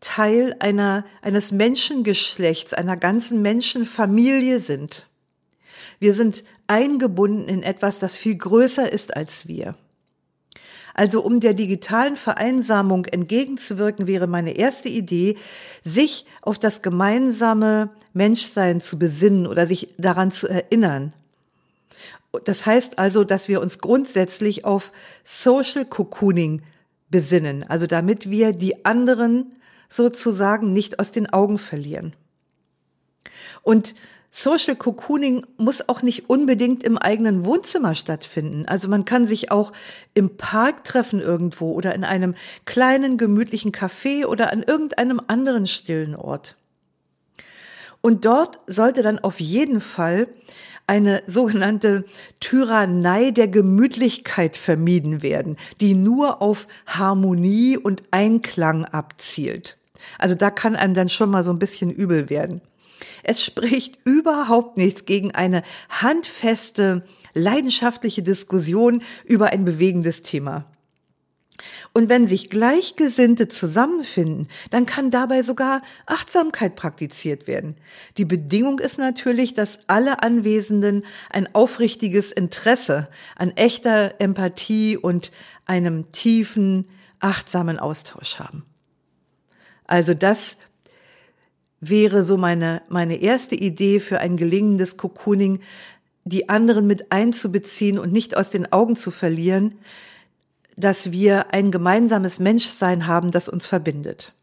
Teil 0.01 0.55
einer, 0.61 1.05
eines 1.23 1.51
Menschengeschlechts, 1.51 2.75
einer 2.75 2.97
ganzen 2.97 3.43
Menschenfamilie 3.43 4.61
sind. 4.61 5.09
Wir 5.99 6.15
sind 6.15 6.45
eingebunden 6.69 7.49
in 7.49 7.63
etwas, 7.63 7.99
das 7.99 8.17
viel 8.17 8.37
größer 8.37 8.93
ist 8.93 9.17
als 9.17 9.49
wir. 9.49 9.75
Also 10.95 11.23
um 11.23 11.41
der 11.41 11.55
digitalen 11.55 12.17
Vereinsamung 12.17 13.05
entgegenzuwirken, 13.07 14.07
wäre 14.07 14.27
meine 14.27 14.57
erste 14.57 14.89
Idee, 14.89 15.37
sich 15.83 16.27
auf 16.43 16.59
das 16.59 16.83
gemeinsame 16.83 17.91
Menschsein 18.13 18.81
zu 18.81 18.99
besinnen 18.99 19.47
oder 19.47 19.67
sich 19.67 19.95
daran 19.97 20.31
zu 20.31 20.49
erinnern. 20.49 21.13
Das 22.45 22.67
heißt 22.67 22.99
also, 22.99 23.25
dass 23.25 23.49
wir 23.49 23.61
uns 23.61 23.79
grundsätzlich 23.79 24.65
auf 24.65 24.93
Social 25.25 25.85
Cocooning 25.85 26.63
besinnen, 27.11 27.65
also 27.69 27.87
damit 27.87 28.31
wir 28.31 28.53
die 28.53 28.85
anderen 28.85 29.51
sozusagen 29.89 30.73
nicht 30.73 31.01
aus 31.01 31.11
den 31.13 31.33
Augen 31.33 31.59
verlieren. 31.59 32.15
Und 33.63 33.95
Social 34.31 34.77
Cocooning 34.77 35.47
muss 35.57 35.89
auch 35.89 36.03
nicht 36.03 36.29
unbedingt 36.29 36.85
im 36.85 36.99
eigenen 36.99 37.47
Wohnzimmer 37.47 37.95
stattfinden. 37.95 38.67
Also 38.67 38.89
man 38.89 39.07
kann 39.07 39.27
sich 39.27 39.51
auch 39.51 39.73
im 40.13 40.37
Park 40.37 40.85
treffen 40.85 41.21
irgendwo 41.21 41.73
oder 41.73 41.95
in 41.95 42.05
einem 42.05 42.35
kleinen 42.67 43.17
gemütlichen 43.17 43.73
Café 43.73 44.27
oder 44.27 44.53
an 44.53 44.63
irgendeinem 44.63 45.21
anderen 45.27 45.67
stillen 45.67 46.15
Ort. 46.15 46.57
Und 48.01 48.27
dort 48.27 48.61
sollte 48.67 49.03
dann 49.03 49.19
auf 49.19 49.41
jeden 49.41 49.81
Fall 49.81 50.29
eine 50.89 51.23
sogenannte 51.27 52.05
Tyrannei 52.41 53.31
der 53.31 53.49
Gemütlichkeit 53.49 54.57
vermieden 54.57 55.23
werden, 55.23 55.57
die 55.81 55.95
nur 55.95 56.43
auf 56.43 56.67
Harmonie 56.87 57.77
und 57.77 58.03
Einklang 58.11 58.85
abzielt. 58.85 59.77
Also 60.19 60.35
da 60.35 60.51
kann 60.51 60.77
einem 60.77 60.95
dann 60.95 61.09
schon 61.09 61.31
mal 61.31 61.45
so 61.45 61.51
ein 61.53 61.59
bisschen 61.59 61.91
übel 61.91 62.31
werden. 62.31 62.61
Es 63.23 63.45
spricht 63.45 63.99
überhaupt 64.05 64.77
nichts 64.77 65.05
gegen 65.05 65.35
eine 65.35 65.63
handfeste, 65.89 67.05
leidenschaftliche 67.35 68.23
Diskussion 68.23 69.03
über 69.25 69.49
ein 69.49 69.65
bewegendes 69.65 70.23
Thema. 70.23 70.65
Und 71.93 72.09
wenn 72.09 72.27
sich 72.27 72.51
Gleichgesinnte 72.51 73.49
zusammenfinden, 73.49 74.49
dann 74.71 74.87
kann 74.87 75.11
dabei 75.11 75.43
sogar 75.43 75.83
Achtsamkeit 76.07 76.77
praktiziert 76.77 77.47
werden. 77.47 77.77
Die 78.17 78.25
Bedingung 78.25 78.79
ist 78.79 78.99
natürlich, 78.99 79.55
dass 79.55 79.81
alle 79.89 80.23
Anwesenden 80.23 81.05
ein 81.31 81.55
aufrichtiges 81.55 82.33
Interesse 82.33 83.09
an 83.37 83.51
echter 83.57 84.21
Empathie 84.21 84.97
und 84.97 85.33
einem 85.67 86.11
tiefen, 86.13 86.89
achtsamen 87.21 87.79
Austausch 87.79 88.39
haben. 88.39 88.65
Also 89.87 90.15
das 90.15 90.59
wäre 91.81 92.25
so 92.25 92.37
meine, 92.37 92.83
meine 92.89 93.17
erste 93.17 93.55
Idee 93.55 94.01
für 94.01 94.21
ein 94.21 94.37
gelingendes 94.37 94.97
Cocooning, 94.97 95.61
die 96.25 96.49
anderen 96.49 96.87
mit 96.87 97.11
einzubeziehen 97.11 97.99
und 97.99 98.13
nicht 98.13 98.37
aus 98.37 98.51
den 98.51 98.71
Augen 98.73 98.97
zu 98.97 99.11
verlieren, 99.11 99.79
dass 100.79 101.11
wir 101.11 101.53
ein 101.53 101.71
gemeinsames 101.71 102.39
Menschsein 102.39 103.07
haben, 103.07 103.31
das 103.31 103.49
uns 103.49 103.67
verbindet. 103.67 104.35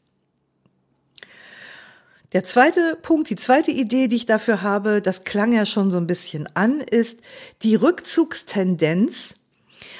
Der 2.33 2.43
zweite 2.43 2.97
Punkt, 3.01 3.29
die 3.29 3.37
zweite 3.37 3.71
Idee, 3.71 4.09
die 4.09 4.17
ich 4.17 4.25
dafür 4.25 4.61
habe, 4.61 5.01
das 5.01 5.23
klang 5.23 5.53
ja 5.53 5.65
schon 5.65 5.89
so 5.89 5.97
ein 5.97 6.07
bisschen 6.07 6.49
an, 6.53 6.81
ist 6.81 7.21
die 7.63 7.75
Rückzugstendenz 7.75 9.37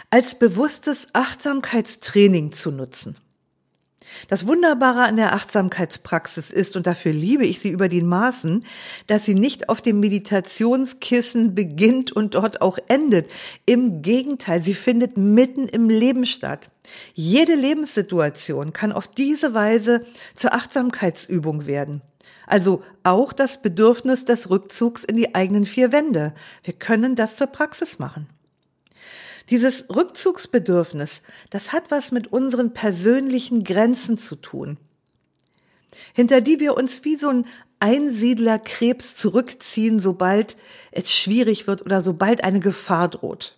als 0.09 0.37
bewusstes 0.37 1.09
Achtsamkeitstraining 1.13 2.51
zu 2.51 2.71
nutzen. 2.71 3.15
Das 4.27 4.47
Wunderbare 4.47 5.03
an 5.03 5.17
der 5.17 5.33
Achtsamkeitspraxis 5.33 6.51
ist, 6.51 6.75
und 6.75 6.87
dafür 6.87 7.13
liebe 7.13 7.45
ich 7.45 7.59
sie 7.59 7.69
über 7.69 7.89
den 7.89 8.07
Maßen, 8.07 8.65
dass 9.07 9.25
sie 9.25 9.35
nicht 9.35 9.69
auf 9.69 9.81
dem 9.81 9.99
Meditationskissen 9.99 11.55
beginnt 11.55 12.11
und 12.11 12.35
dort 12.35 12.61
auch 12.61 12.77
endet. 12.87 13.29
Im 13.65 14.01
Gegenteil, 14.01 14.61
sie 14.61 14.73
findet 14.73 15.17
mitten 15.17 15.67
im 15.67 15.89
Leben 15.89 16.25
statt. 16.25 16.69
Jede 17.13 17.55
Lebenssituation 17.55 18.73
kann 18.73 18.91
auf 18.91 19.07
diese 19.07 19.53
Weise 19.53 20.05
zur 20.35 20.53
Achtsamkeitsübung 20.53 21.65
werden. 21.65 22.01
Also 22.47 22.83
auch 23.03 23.33
das 23.33 23.61
Bedürfnis 23.61 24.25
des 24.25 24.49
Rückzugs 24.49 25.03
in 25.03 25.15
die 25.15 25.33
eigenen 25.33 25.65
vier 25.65 25.91
Wände. 25.91 26.33
Wir 26.63 26.73
können 26.73 27.15
das 27.15 27.35
zur 27.35 27.47
Praxis 27.47 27.99
machen. 27.99 28.27
Dieses 29.49 29.89
Rückzugsbedürfnis, 29.89 31.21
das 31.49 31.71
hat 31.71 31.91
was 31.91 32.11
mit 32.11 32.31
unseren 32.33 32.73
persönlichen 32.73 33.63
Grenzen 33.63 34.17
zu 34.17 34.35
tun, 34.35 34.77
hinter 36.13 36.41
die 36.41 36.59
wir 36.59 36.75
uns 36.75 37.05
wie 37.05 37.15
so 37.15 37.29
ein 37.29 37.45
Einsiedlerkrebs 37.79 39.15
zurückziehen, 39.15 39.99
sobald 39.99 40.57
es 40.91 41.13
schwierig 41.13 41.67
wird 41.67 41.83
oder 41.83 42.01
sobald 42.01 42.43
eine 42.43 42.59
Gefahr 42.59 43.09
droht. 43.09 43.57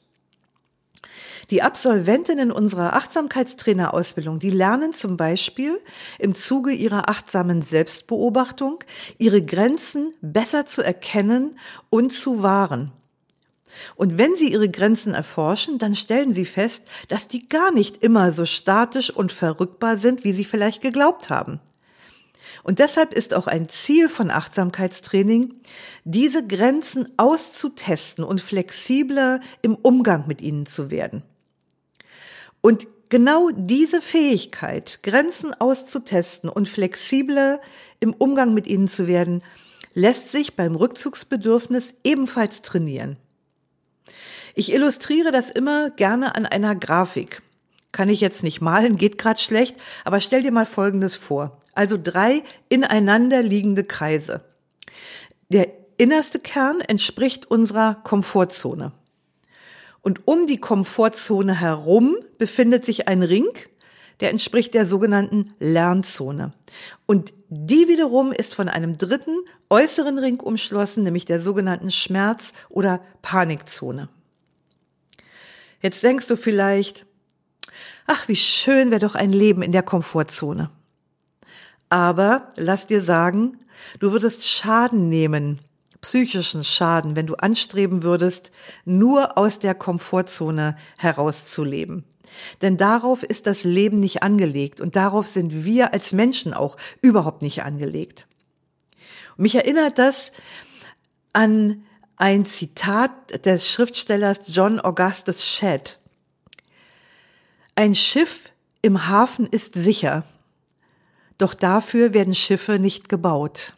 Die 1.49 1.61
Absolventinnen 1.61 2.51
unserer 2.51 2.93
Achtsamkeitstrainerausbildung, 2.93 4.39
die 4.39 4.49
lernen 4.49 4.93
zum 4.93 5.15
Beispiel 5.15 5.79
im 6.19 6.35
Zuge 6.35 6.73
ihrer 6.73 7.07
achtsamen 7.07 7.61
Selbstbeobachtung, 7.61 8.79
ihre 9.17 9.41
Grenzen 9.41 10.13
besser 10.21 10.65
zu 10.65 10.81
erkennen 10.81 11.57
und 11.89 12.11
zu 12.11 12.43
wahren. 12.43 12.91
Und 13.95 14.17
wenn 14.17 14.35
Sie 14.35 14.51
Ihre 14.51 14.69
Grenzen 14.69 15.13
erforschen, 15.13 15.77
dann 15.79 15.95
stellen 15.95 16.33
Sie 16.33 16.45
fest, 16.45 16.83
dass 17.07 17.27
die 17.27 17.47
gar 17.47 17.71
nicht 17.71 18.03
immer 18.03 18.31
so 18.31 18.45
statisch 18.45 19.09
und 19.09 19.31
verrückbar 19.31 19.97
sind, 19.97 20.23
wie 20.23 20.33
Sie 20.33 20.45
vielleicht 20.45 20.81
geglaubt 20.81 21.29
haben. 21.29 21.59
Und 22.63 22.79
deshalb 22.79 23.13
ist 23.13 23.33
auch 23.33 23.47
ein 23.47 23.69
Ziel 23.69 24.09
von 24.09 24.29
Achtsamkeitstraining, 24.29 25.53
diese 26.03 26.45
Grenzen 26.45 27.07
auszutesten 27.17 28.23
und 28.23 28.41
flexibler 28.41 29.39
im 29.61 29.75
Umgang 29.75 30.27
mit 30.27 30.41
ihnen 30.41 30.65
zu 30.65 30.91
werden. 30.91 31.23
Und 32.61 32.87
genau 33.09 33.49
diese 33.55 34.01
Fähigkeit, 34.01 34.99
Grenzen 35.03 35.53
auszutesten 35.53 36.49
und 36.49 36.67
flexibler 36.67 37.61
im 37.99 38.13
Umgang 38.13 38.53
mit 38.53 38.67
ihnen 38.67 38.89
zu 38.89 39.07
werden, 39.07 39.43
lässt 39.93 40.29
sich 40.31 40.55
beim 40.55 40.75
Rückzugsbedürfnis 40.75 41.95
ebenfalls 42.03 42.61
trainieren. 42.61 43.17
Ich 44.59 44.73
illustriere 44.73 45.31
das 45.31 45.51
immer 45.51 45.91
gerne 45.91 46.33
an 46.33 46.47
einer 46.47 46.75
Grafik. 46.75 47.43
Kann 47.91 48.09
ich 48.09 48.21
jetzt 48.21 48.41
nicht 48.41 48.59
malen, 48.59 48.97
geht 48.97 49.19
gerade 49.19 49.39
schlecht, 49.39 49.75
aber 50.03 50.19
stell 50.19 50.41
dir 50.41 50.49
mal 50.49 50.65
Folgendes 50.65 51.15
vor. 51.15 51.59
Also 51.75 51.95
drei 52.01 52.41
ineinander 52.67 53.43
liegende 53.43 53.83
Kreise. 53.83 54.41
Der 55.49 55.67
innerste 55.97 56.39
Kern 56.39 56.81
entspricht 56.81 57.45
unserer 57.51 58.01
Komfortzone. 58.03 58.93
Und 60.01 60.27
um 60.27 60.47
die 60.47 60.57
Komfortzone 60.59 61.59
herum 61.59 62.17
befindet 62.39 62.83
sich 62.83 63.07
ein 63.07 63.21
Ring, 63.21 63.49
der 64.21 64.31
entspricht 64.31 64.73
der 64.73 64.87
sogenannten 64.87 65.53
Lernzone. 65.59 66.51
Und 67.05 67.31
die 67.49 67.87
wiederum 67.87 68.31
ist 68.31 68.55
von 68.55 68.69
einem 68.69 68.97
dritten 68.97 69.37
äußeren 69.69 70.17
Ring 70.17 70.39
umschlossen, 70.39 71.03
nämlich 71.03 71.25
der 71.25 71.41
sogenannten 71.41 71.91
Schmerz- 71.91 72.53
oder 72.69 73.01
Panikzone. 73.21 74.09
Jetzt 75.81 76.03
denkst 76.03 76.27
du 76.27 76.35
vielleicht, 76.35 77.05
ach, 78.05 78.27
wie 78.27 78.35
schön 78.35 78.89
wäre 78.89 78.99
doch 78.99 79.15
ein 79.15 79.31
Leben 79.31 79.61
in 79.61 79.71
der 79.71 79.83
Komfortzone. 79.83 80.71
Aber 81.89 82.51
lass 82.55 82.87
dir 82.87 83.01
sagen, 83.01 83.59
du 83.99 84.11
würdest 84.11 84.45
Schaden 84.45 85.09
nehmen, 85.09 85.59
psychischen 86.01 86.63
Schaden, 86.63 87.15
wenn 87.15 87.27
du 87.27 87.35
anstreben 87.35 88.03
würdest, 88.03 88.51
nur 88.85 89.37
aus 89.37 89.59
der 89.59 89.75
Komfortzone 89.75 90.75
herauszuleben. 90.97 92.03
Denn 92.61 92.77
darauf 92.77 93.23
ist 93.23 93.47
das 93.47 93.63
Leben 93.63 93.99
nicht 93.99 94.21
angelegt 94.21 94.81
und 94.81 94.95
darauf 94.95 95.27
sind 95.27 95.63
wir 95.65 95.93
als 95.93 96.11
Menschen 96.11 96.53
auch 96.53 96.75
überhaupt 97.01 97.41
nicht 97.41 97.63
angelegt. 97.63 98.27
Mich 99.37 99.55
erinnert 99.55 99.97
das 99.97 100.31
an 101.33 101.83
ein 102.17 102.45
Zitat 102.45 103.45
des 103.45 103.71
Schriftstellers 103.71 104.39
John 104.47 104.79
Augustus 104.79 105.45
Shedd. 105.45 105.99
Ein 107.75 107.93
Schiff 107.93 108.51
im 108.81 109.07
Hafen 109.07 109.45
ist 109.45 109.75
sicher, 109.75 110.23
doch 111.37 111.53
dafür 111.53 112.15
werden 112.15 112.33
Schiffe 112.33 112.79
nicht 112.79 113.07
gebaut. 113.07 113.73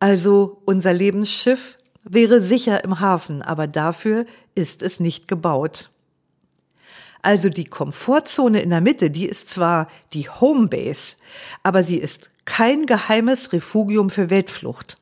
Also 0.00 0.62
unser 0.64 0.94
Lebensschiff 0.94 1.76
wäre 2.04 2.40
sicher 2.40 2.82
im 2.84 3.00
Hafen, 3.00 3.42
aber 3.42 3.66
dafür 3.66 4.24
ist 4.54 4.82
es 4.82 4.98
nicht 4.98 5.28
gebaut. 5.28 5.90
Also 7.20 7.50
die 7.50 7.64
Komfortzone 7.64 8.62
in 8.62 8.70
der 8.70 8.80
Mitte, 8.80 9.10
die 9.10 9.26
ist 9.26 9.50
zwar 9.50 9.88
die 10.14 10.30
Homebase, 10.30 11.16
aber 11.62 11.82
sie 11.82 11.98
ist 11.98 12.30
kein 12.46 12.86
geheimes 12.86 13.52
Refugium 13.52 14.08
für 14.08 14.30
Weltflucht. 14.30 14.97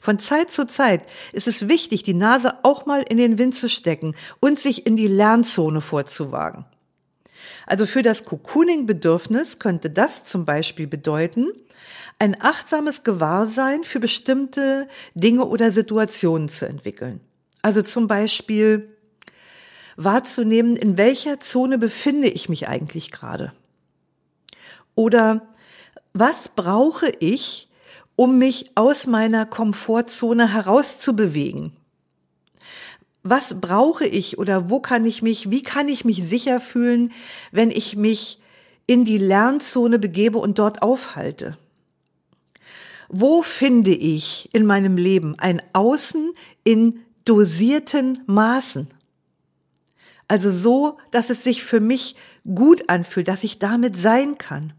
Von 0.00 0.18
Zeit 0.18 0.50
zu 0.50 0.66
Zeit 0.66 1.02
ist 1.32 1.46
es 1.48 1.68
wichtig, 1.68 2.02
die 2.02 2.14
Nase 2.14 2.54
auch 2.62 2.86
mal 2.86 3.02
in 3.02 3.16
den 3.16 3.38
Wind 3.38 3.54
zu 3.54 3.68
stecken 3.68 4.14
und 4.40 4.58
sich 4.58 4.86
in 4.86 4.96
die 4.96 5.06
Lernzone 5.06 5.80
vorzuwagen. 5.80 6.64
Also 7.66 7.86
für 7.86 8.02
das 8.02 8.24
Cocooning-Bedürfnis 8.24 9.58
könnte 9.58 9.90
das 9.90 10.24
zum 10.24 10.44
Beispiel 10.44 10.86
bedeuten, 10.86 11.48
ein 12.18 12.40
achtsames 12.40 13.04
Gewahrsein 13.04 13.84
für 13.84 14.00
bestimmte 14.00 14.88
Dinge 15.14 15.46
oder 15.46 15.70
Situationen 15.70 16.48
zu 16.48 16.66
entwickeln. 16.66 17.20
Also 17.62 17.82
zum 17.82 18.08
Beispiel 18.08 18.88
wahrzunehmen, 19.96 20.76
in 20.76 20.96
welcher 20.96 21.40
Zone 21.40 21.78
befinde 21.78 22.28
ich 22.28 22.48
mich 22.48 22.68
eigentlich 22.68 23.10
gerade? 23.10 23.52
Oder 24.94 25.48
was 26.12 26.48
brauche 26.48 27.12
ich, 27.20 27.67
um 28.18 28.36
mich 28.36 28.72
aus 28.74 29.06
meiner 29.06 29.46
Komfortzone 29.46 30.52
herauszubewegen? 30.52 31.70
Was 33.22 33.60
brauche 33.60 34.06
ich 34.06 34.38
oder 34.38 34.68
wo 34.70 34.80
kann 34.80 35.06
ich 35.06 35.22
mich, 35.22 35.52
wie 35.52 35.62
kann 35.62 35.88
ich 35.88 36.04
mich 36.04 36.26
sicher 36.26 36.58
fühlen, 36.58 37.12
wenn 37.52 37.70
ich 37.70 37.94
mich 37.94 38.40
in 38.88 39.04
die 39.04 39.18
Lernzone 39.18 40.00
begebe 40.00 40.38
und 40.38 40.58
dort 40.58 40.82
aufhalte? 40.82 41.56
Wo 43.08 43.42
finde 43.42 43.94
ich 43.94 44.48
in 44.52 44.66
meinem 44.66 44.96
Leben 44.96 45.38
ein 45.38 45.62
Außen 45.72 46.32
in 46.64 46.98
dosierten 47.24 48.24
Maßen? 48.26 48.88
Also 50.26 50.50
so, 50.50 50.98
dass 51.12 51.30
es 51.30 51.44
sich 51.44 51.62
für 51.62 51.78
mich 51.78 52.16
gut 52.52 52.90
anfühlt, 52.90 53.28
dass 53.28 53.44
ich 53.44 53.60
damit 53.60 53.96
sein 53.96 54.38
kann. 54.38 54.72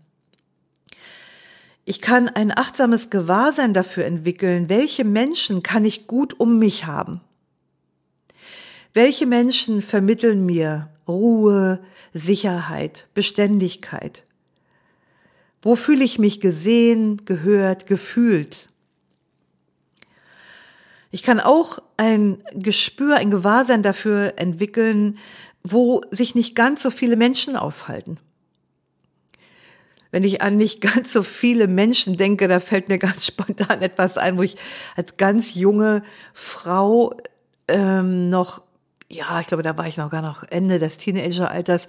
Ich 1.90 2.02
kann 2.02 2.30
ein 2.30 2.56
achtsames 2.56 3.10
Gewahrsein 3.10 3.74
dafür 3.74 4.06
entwickeln, 4.06 4.70
welche 4.70 5.04
Menschen 5.04 5.64
kann 5.64 5.86
ich 5.86 6.06
gut 6.06 6.40
um 6.40 6.60
mich 6.60 6.86
haben. 6.86 7.20
Welche 8.94 9.26
Menschen 9.26 9.82
vermitteln 9.82 10.46
mir 10.46 10.92
Ruhe, 11.08 11.84
Sicherheit, 12.14 13.08
Beständigkeit? 13.16 14.24
Wo 15.64 15.76
fühle 15.76 16.04
ich 16.04 16.20
mich 16.20 16.40
gesehen, 16.40 17.26
gehört, 17.26 17.88
gefühlt? 17.88 18.70
Ich 21.10 21.24
kann 21.24 21.40
auch 21.40 21.80
ein 21.98 22.38
Gespür, 22.54 23.16
ein 23.16 23.32
Gewahrsein 23.32 23.82
dafür 23.82 24.34
entwickeln, 24.38 25.18
wo 25.64 26.04
sich 26.12 26.36
nicht 26.36 26.54
ganz 26.54 26.84
so 26.84 26.92
viele 26.92 27.16
Menschen 27.16 27.56
aufhalten. 27.56 28.20
Wenn 30.12 30.24
ich 30.24 30.42
an 30.42 30.58
nicht 30.58 30.82
ganz 30.82 31.14
so 31.14 31.24
viele 31.24 31.68
Menschen 31.68 32.18
denke, 32.18 32.48
da 32.48 32.60
fällt 32.60 32.90
mir 32.90 33.00
ganz 33.00 33.26
spontan 33.28 33.82
etwas 33.82 34.18
ein, 34.18 34.38
wo 34.38 34.44
ich 34.44 34.58
als 34.96 35.18
ganz 35.18 35.56
junge 35.56 36.04
Frau 36.34 37.16
ähm, 37.68 38.30
noch, 38.30 38.62
ja, 39.10 39.40
ich 39.40 39.48
glaube, 39.48 39.64
da 39.64 39.78
war 39.78 39.88
ich 39.88 39.98
noch 39.98 40.10
gar 40.10 40.22
noch 40.22 40.44
Ende 40.44 40.80
des 40.80 40.98
Teenageralters, 40.98 41.88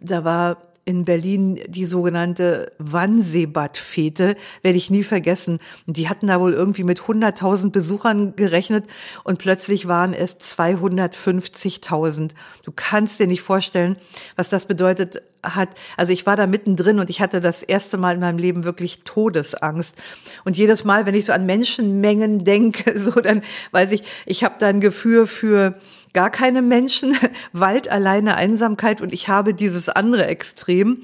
da 0.00 0.24
war 0.24 0.71
in 0.84 1.04
Berlin 1.04 1.60
die 1.68 1.86
sogenannte 1.86 2.72
Wannseebad-Fete, 2.78 4.36
werde 4.62 4.78
ich 4.78 4.90
nie 4.90 5.04
vergessen. 5.04 5.58
Die 5.86 6.08
hatten 6.08 6.26
da 6.26 6.40
wohl 6.40 6.52
irgendwie 6.52 6.82
mit 6.84 7.02
100.000 7.02 7.70
Besuchern 7.70 8.34
gerechnet 8.34 8.86
und 9.24 9.38
plötzlich 9.38 9.86
waren 9.86 10.12
es 10.12 10.40
250.000. 10.40 12.30
Du 12.64 12.72
kannst 12.74 13.20
dir 13.20 13.26
nicht 13.26 13.42
vorstellen, 13.42 13.96
was 14.36 14.48
das 14.48 14.66
bedeutet, 14.66 15.22
hat, 15.42 15.70
also 15.96 16.12
ich 16.12 16.24
war 16.26 16.36
da 16.36 16.46
mittendrin 16.46 17.00
und 17.00 17.10
ich 17.10 17.20
hatte 17.20 17.40
das 17.40 17.62
erste 17.62 17.96
Mal 17.98 18.14
in 18.14 18.20
meinem 18.20 18.38
Leben 18.38 18.64
wirklich 18.64 19.02
Todesangst. 19.04 20.00
Und 20.44 20.56
jedes 20.56 20.84
Mal, 20.84 21.06
wenn 21.06 21.14
ich 21.14 21.24
so 21.26 21.32
an 21.32 21.46
Menschenmengen 21.46 22.44
denke, 22.44 22.98
so 22.98 23.10
dann 23.12 23.42
weiß 23.72 23.92
ich, 23.92 24.04
ich 24.26 24.44
habe 24.44 24.54
da 24.58 24.68
ein 24.68 24.80
Gefühl 24.80 25.26
für 25.26 25.74
gar 26.12 26.30
keine 26.30 26.62
Menschen, 26.62 27.16
Wald 27.52 27.88
alleine, 27.88 28.36
Einsamkeit 28.36 29.00
und 29.00 29.12
ich 29.12 29.28
habe 29.28 29.54
dieses 29.54 29.88
andere 29.88 30.26
Extrem. 30.26 31.02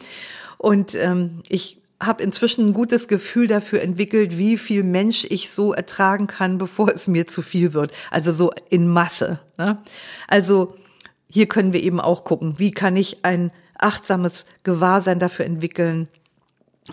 Und 0.59 0.95
ähm, 0.95 1.43
ich 1.49 1.81
habe 2.01 2.23
inzwischen 2.23 2.69
ein 2.69 2.73
gutes 2.75 3.09
Gefühl 3.09 3.49
dafür 3.49 3.83
entwickelt, 3.83 4.39
wie 4.39 4.57
viel 4.57 4.85
Mensch 4.85 5.27
ich 5.29 5.51
so 5.51 5.73
ertragen 5.73 6.27
kann, 6.27 6.59
bevor 6.59 6.93
es 6.95 7.09
mir 7.09 7.27
zu 7.27 7.43
viel 7.43 7.73
wird. 7.75 7.93
Also 8.11 8.33
so 8.33 8.53
in 8.71 8.87
Masse. 8.87 9.41
Ne? 9.57 9.79
Also 10.29 10.77
hier 11.31 11.47
können 11.47 11.73
wir 11.73 11.83
eben 11.83 12.01
auch 12.01 12.25
gucken, 12.25 12.59
wie 12.59 12.71
kann 12.71 12.97
ich 12.97 13.25
ein 13.25 13.51
achtsames 13.79 14.47
Gewahrsein 14.63 15.19
dafür 15.19 15.45
entwickeln, 15.45 16.09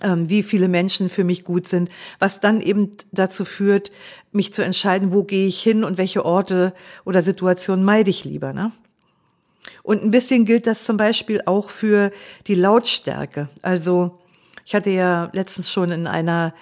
wie 0.01 0.43
viele 0.43 0.67
Menschen 0.67 1.09
für 1.09 1.23
mich 1.23 1.43
gut 1.43 1.67
sind, 1.67 1.89
was 2.19 2.39
dann 2.39 2.61
eben 2.61 2.91
dazu 3.11 3.45
führt, 3.45 3.91
mich 4.31 4.53
zu 4.53 4.63
entscheiden, 4.63 5.13
wo 5.13 5.23
gehe 5.23 5.47
ich 5.47 5.61
hin 5.61 5.83
und 5.83 5.97
welche 5.97 6.25
Orte 6.25 6.73
oder 7.05 7.21
Situationen 7.21 7.85
meide 7.85 8.09
ich 8.09 8.25
lieber. 8.25 8.53
Ne? 8.53 8.71
Und 9.83 10.03
ein 10.03 10.11
bisschen 10.11 10.45
gilt 10.45 10.67
das 10.67 10.83
zum 10.83 10.97
Beispiel 10.97 11.41
auch 11.45 11.69
für 11.69 12.11
die 12.47 12.55
Lautstärke. 12.55 13.49
Also 13.61 14.19
ich 14.65 14.75
hatte 14.75 14.89
ja 14.89 15.29
letztens 15.31 15.71
schon 15.71 15.91
in 15.91 16.07
einer 16.07 16.53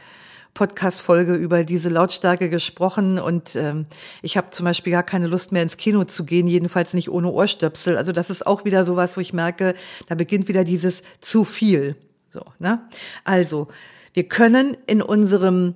Podcast-Folge 0.54 1.34
über 1.34 1.64
diese 1.64 1.90
Lautstärke 1.90 2.50
gesprochen 2.50 3.18
und 3.18 3.56
ähm, 3.56 3.88
ich 4.22 4.38
habe 4.38 4.52
zum 4.52 4.66
Beispiel 4.66 4.92
gar 4.92 5.04
keine 5.04 5.26
Lust 5.28 5.52
mehr 5.52 5.64
ins 5.64 5.78
Kino 5.78 6.04
zu 6.04 6.26
gehen, 6.26 6.48
jedenfalls 6.48 6.94
nicht 6.94 7.10
ohne 7.10 7.32
Ohrstöpsel. 7.32 7.98
Also 7.98 8.12
das 8.12 8.30
ist 8.30 8.46
auch 8.46 8.64
wieder 8.66 8.86
sowas, 8.86 9.18
wo 9.18 9.22
ich 9.22 9.34
merke, 9.34 9.74
da 10.08 10.16
beginnt 10.16 10.48
wieder 10.48 10.64
dieses 10.64 11.02
zu 11.22 11.44
viel. 11.44 11.96
So, 12.34 12.44
ne? 12.60 12.82
Also 13.24 13.68
wir 14.14 14.28
können 14.28 14.76
in 14.88 15.02
unserem 15.02 15.76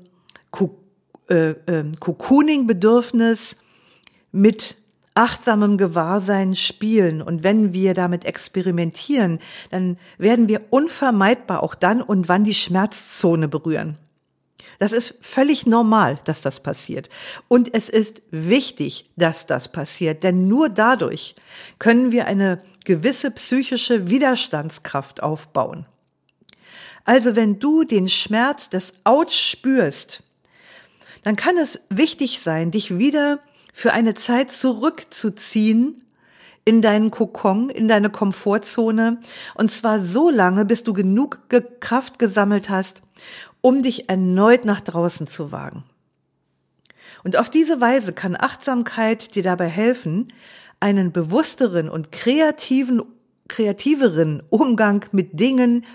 äh, 1.30 1.52
äh, 1.52 1.84
Cocooning-Bedürfnis 2.00 3.58
mit 4.32 4.78
achtsamem 5.14 5.78
Gewahrsein 5.78 6.56
spielen. 6.56 7.22
Und 7.22 7.44
wenn 7.44 7.74
wir 7.74 7.94
damit 7.94 8.26
experimentieren, 8.26 9.40
dann 9.72 9.98
werden 10.18 10.48
wir 10.48 10.62
unvermeidbar 10.70 11.64
auch 11.64 11.76
dann 11.76 12.02
und 12.02 12.30
wann 12.30 12.44
die 12.44 12.54
Schmerzzone 12.54 13.48
berühren. 13.48 13.98
Das 14.80 14.94
ist 14.94 15.16
völlig 15.22 15.66
normal, 15.66 16.20
dass 16.26 16.44
das 16.44 16.60
passiert. 16.60 17.10
Und 17.48 17.74
es 17.74 17.90
ist 17.90 18.22
wichtig, 18.30 19.10
dass 19.16 19.48
das 19.48 19.72
passiert, 19.72 20.24
denn 20.24 20.48
nur 20.48 20.70
dadurch 20.70 21.36
können 21.80 22.12
wir 22.12 22.28
eine 22.28 22.62
gewisse 22.86 23.32
psychische 23.32 24.10
Widerstandskraft 24.10 25.24
aufbauen. 25.24 25.88
Also 27.08 27.38
wenn 27.38 27.58
du 27.58 27.86
den 27.86 28.10
Schmerz 28.10 28.68
des 28.68 28.92
Outs 29.06 29.34
spürst, 29.40 30.24
dann 31.24 31.38
kann 31.38 31.58
es 31.58 31.80
wichtig 31.90 32.42
sein, 32.42 32.70
dich 32.70 32.98
wieder 32.98 33.40
für 33.72 33.94
eine 33.94 34.14
Zeit 34.14 34.52
zurückzuziehen 34.52 36.04
in 36.66 36.82
deinen 36.82 37.10
Kokon, 37.10 37.70
in 37.70 37.88
deine 37.88 38.10
Komfortzone, 38.10 39.22
und 39.56 39.72
zwar 39.72 40.02
so 40.02 40.30
lange, 40.30 40.66
bis 40.66 40.84
du 40.84 40.92
genug 40.92 41.40
Kraft 41.80 42.20
gesammelt 42.20 42.70
hast, 42.70 43.02
um 43.62 43.84
dich 43.84 44.10
erneut 44.10 44.66
nach 44.66 44.82
draußen 44.82 45.28
zu 45.28 45.54
wagen. 45.54 45.86
Und 47.24 47.38
auf 47.38 47.50
diese 47.50 47.80
Weise 47.80 48.12
kann 48.12 48.36
Achtsamkeit 48.38 49.34
dir 49.34 49.44
dabei 49.44 49.70
helfen, 49.70 50.34
einen 50.82 51.14
bewussteren 51.14 51.88
und 51.88 52.12
kreativen, 52.12 53.02
kreativeren 53.48 54.44
Umgang 54.50 55.06
mit 55.14 55.40
Dingen, 55.40 55.86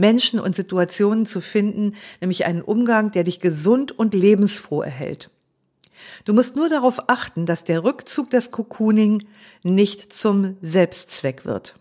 Menschen 0.00 0.40
und 0.40 0.56
Situationen 0.56 1.26
zu 1.26 1.40
finden, 1.40 1.94
nämlich 2.20 2.46
einen 2.46 2.62
Umgang, 2.62 3.12
der 3.12 3.24
dich 3.24 3.38
gesund 3.38 3.92
und 3.92 4.14
lebensfroh 4.14 4.82
erhält. 4.82 5.30
Du 6.24 6.32
musst 6.32 6.56
nur 6.56 6.68
darauf 6.68 7.08
achten, 7.08 7.46
dass 7.46 7.64
der 7.64 7.84
Rückzug 7.84 8.30
des 8.30 8.50
Cocooning 8.50 9.24
nicht 9.62 10.12
zum 10.12 10.56
Selbstzweck 10.62 11.44
wird. 11.44 11.74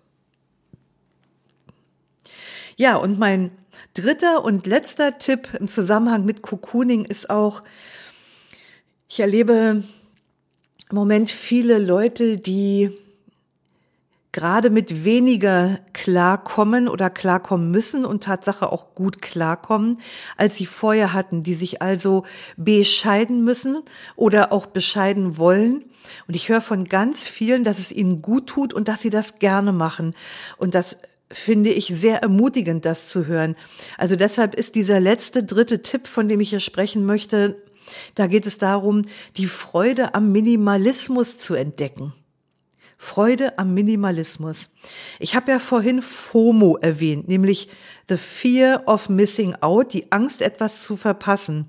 Ja, 2.75 2.95
und 2.95 3.19
mein 3.19 3.51
dritter 3.93 4.43
und 4.43 4.65
letzter 4.67 5.17
Tipp 5.17 5.49
im 5.59 5.67
Zusammenhang 5.67 6.25
mit 6.25 6.41
Cocooning 6.41 7.05
ist 7.05 7.29
auch, 7.29 7.63
ich 9.09 9.19
erlebe 9.19 9.83
im 10.89 10.95
Moment 10.95 11.29
viele 11.29 11.77
Leute, 11.79 12.37
die 12.37 12.91
gerade 14.31 14.69
mit 14.69 15.05
weniger 15.05 15.79
klarkommen 15.93 16.87
oder 16.87 17.09
klarkommen 17.09 17.71
müssen 17.71 18.05
und 18.05 18.23
Tatsache 18.23 18.71
auch 18.71 18.93
gut 18.93 19.21
klarkommen, 19.21 19.99
als 20.37 20.55
sie 20.55 20.67
vorher 20.67 21.13
hatten, 21.13 21.41
die 21.43 21.55
sich 21.55 21.81
also 21.81 22.25
bescheiden 22.55 23.43
müssen 23.43 23.81
oder 24.15 24.51
auch 24.51 24.67
bescheiden 24.67 25.37
wollen. 25.37 25.85
Und 26.27 26.35
ich 26.35 26.49
höre 26.49 26.61
von 26.61 26.85
ganz 26.85 27.27
vielen, 27.27 27.63
dass 27.63 27.79
es 27.79 27.91
ihnen 27.91 28.21
gut 28.21 28.47
tut 28.47 28.73
und 28.73 28.87
dass 28.87 29.01
sie 29.01 29.09
das 29.09 29.39
gerne 29.39 29.71
machen. 29.73 30.15
Und 30.57 30.75
das 30.75 30.97
finde 31.31 31.71
ich 31.71 31.87
sehr 31.87 32.21
ermutigend, 32.21 32.85
das 32.85 33.07
zu 33.07 33.25
hören. 33.25 33.55
Also 33.97 34.15
deshalb 34.15 34.55
ist 34.55 34.75
dieser 34.75 34.99
letzte, 34.99 35.43
dritte 35.43 35.81
Tipp, 35.81 36.07
von 36.07 36.27
dem 36.27 36.39
ich 36.39 36.49
hier 36.49 36.59
sprechen 36.59 37.05
möchte, 37.05 37.55
da 38.15 38.27
geht 38.27 38.45
es 38.45 38.59
darum, 38.59 39.03
die 39.37 39.47
Freude 39.47 40.13
am 40.13 40.31
Minimalismus 40.31 41.39
zu 41.39 41.55
entdecken. 41.55 42.13
Freude 43.01 43.57
am 43.57 43.73
Minimalismus. 43.73 44.69
Ich 45.19 45.33
habe 45.33 45.51
ja 45.51 45.59
vorhin 45.59 46.01
FOMO 46.01 46.77
erwähnt, 46.81 47.29
nämlich 47.29 47.69
The 48.09 48.17
Fear 48.17 48.83
of 48.87 49.07
Missing 49.07 49.55
Out, 49.61 49.93
die 49.93 50.11
Angst, 50.11 50.41
etwas 50.41 50.83
zu 50.83 50.97
verpassen. 50.97 51.67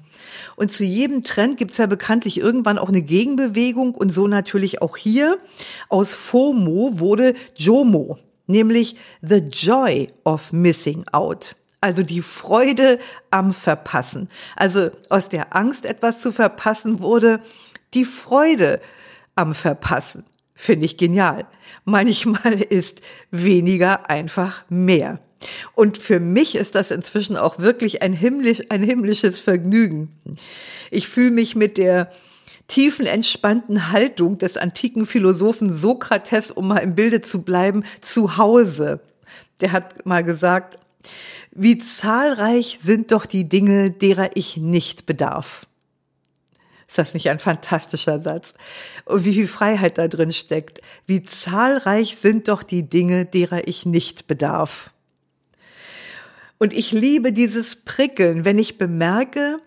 Und 0.56 0.72
zu 0.72 0.82
jedem 0.82 1.22
Trend 1.22 1.56
gibt 1.56 1.70
es 1.70 1.78
ja 1.78 1.86
bekanntlich 1.86 2.36
irgendwann 2.36 2.78
auch 2.78 2.88
eine 2.88 3.00
Gegenbewegung 3.00 3.94
und 3.94 4.10
so 4.10 4.26
natürlich 4.26 4.82
auch 4.82 4.96
hier. 4.96 5.38
Aus 5.88 6.12
FOMO 6.12 6.98
wurde 6.98 7.34
JOMO, 7.56 8.18
nämlich 8.48 8.96
The 9.22 9.36
Joy 9.36 10.12
of 10.24 10.52
Missing 10.52 11.04
Out. 11.12 11.54
Also 11.80 12.02
die 12.02 12.22
Freude 12.22 12.98
am 13.30 13.54
Verpassen. 13.54 14.28
Also 14.56 14.90
aus 15.08 15.28
der 15.28 15.54
Angst, 15.54 15.86
etwas 15.86 16.20
zu 16.20 16.32
verpassen, 16.32 17.00
wurde 17.00 17.40
die 17.94 18.04
Freude 18.04 18.80
am 19.36 19.54
Verpassen. 19.54 20.24
Finde 20.60 20.84
ich 20.84 20.98
genial. 20.98 21.46
Manchmal 21.86 22.60
ist 22.68 23.00
weniger 23.30 24.10
einfach 24.10 24.62
mehr. 24.68 25.18
Und 25.74 25.96
für 25.96 26.20
mich 26.20 26.54
ist 26.54 26.74
das 26.74 26.90
inzwischen 26.90 27.38
auch 27.38 27.60
wirklich 27.60 28.02
ein, 28.02 28.12
himmlisch, 28.12 28.60
ein 28.68 28.82
himmlisches 28.82 29.38
Vergnügen. 29.40 30.10
Ich 30.90 31.08
fühle 31.08 31.30
mich 31.30 31.56
mit 31.56 31.78
der 31.78 32.12
tiefen, 32.68 33.06
entspannten 33.06 33.90
Haltung 33.90 34.36
des 34.36 34.58
antiken 34.58 35.06
Philosophen 35.06 35.72
Sokrates, 35.72 36.50
um 36.50 36.68
mal 36.68 36.80
im 36.80 36.94
Bilde 36.94 37.22
zu 37.22 37.40
bleiben, 37.40 37.82
zu 38.02 38.36
Hause. 38.36 39.00
Der 39.62 39.72
hat 39.72 40.04
mal 40.04 40.22
gesagt, 40.22 40.78
wie 41.52 41.78
zahlreich 41.78 42.80
sind 42.82 43.12
doch 43.12 43.24
die 43.24 43.48
Dinge, 43.48 43.90
derer 43.90 44.28
ich 44.34 44.58
nicht 44.58 45.06
bedarf. 45.06 45.66
Ist 46.90 46.98
das 46.98 47.14
nicht 47.14 47.30
ein 47.30 47.38
fantastischer 47.38 48.18
Satz? 48.18 48.54
Und 49.04 49.24
wie 49.24 49.32
viel 49.32 49.46
Freiheit 49.46 49.96
da 49.96 50.08
drin 50.08 50.32
steckt. 50.32 50.80
Wie 51.06 51.22
zahlreich 51.22 52.16
sind 52.16 52.48
doch 52.48 52.64
die 52.64 52.82
Dinge, 52.82 53.26
derer 53.26 53.68
ich 53.68 53.86
nicht 53.86 54.26
bedarf. 54.26 54.90
Und 56.58 56.72
ich 56.72 56.90
liebe 56.90 57.32
dieses 57.32 57.76
Prickeln, 57.84 58.44
wenn 58.44 58.58
ich 58.58 58.76
bemerke, 58.76 59.60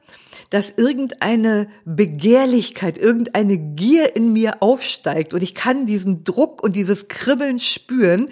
dass 0.50 0.72
irgendeine 0.72 1.70
Begehrlichkeit, 1.86 2.98
irgendeine 2.98 3.58
Gier 3.58 4.18
in 4.18 4.34
mir 4.34 4.62
aufsteigt 4.62 5.34
und 5.34 5.42
ich 5.42 5.56
kann 5.56 5.86
diesen 5.86 6.26
Druck 6.26 6.62
und 6.62 6.76
dieses 6.76 7.08
Kribbeln 7.08 7.62
spüren. 7.62 8.32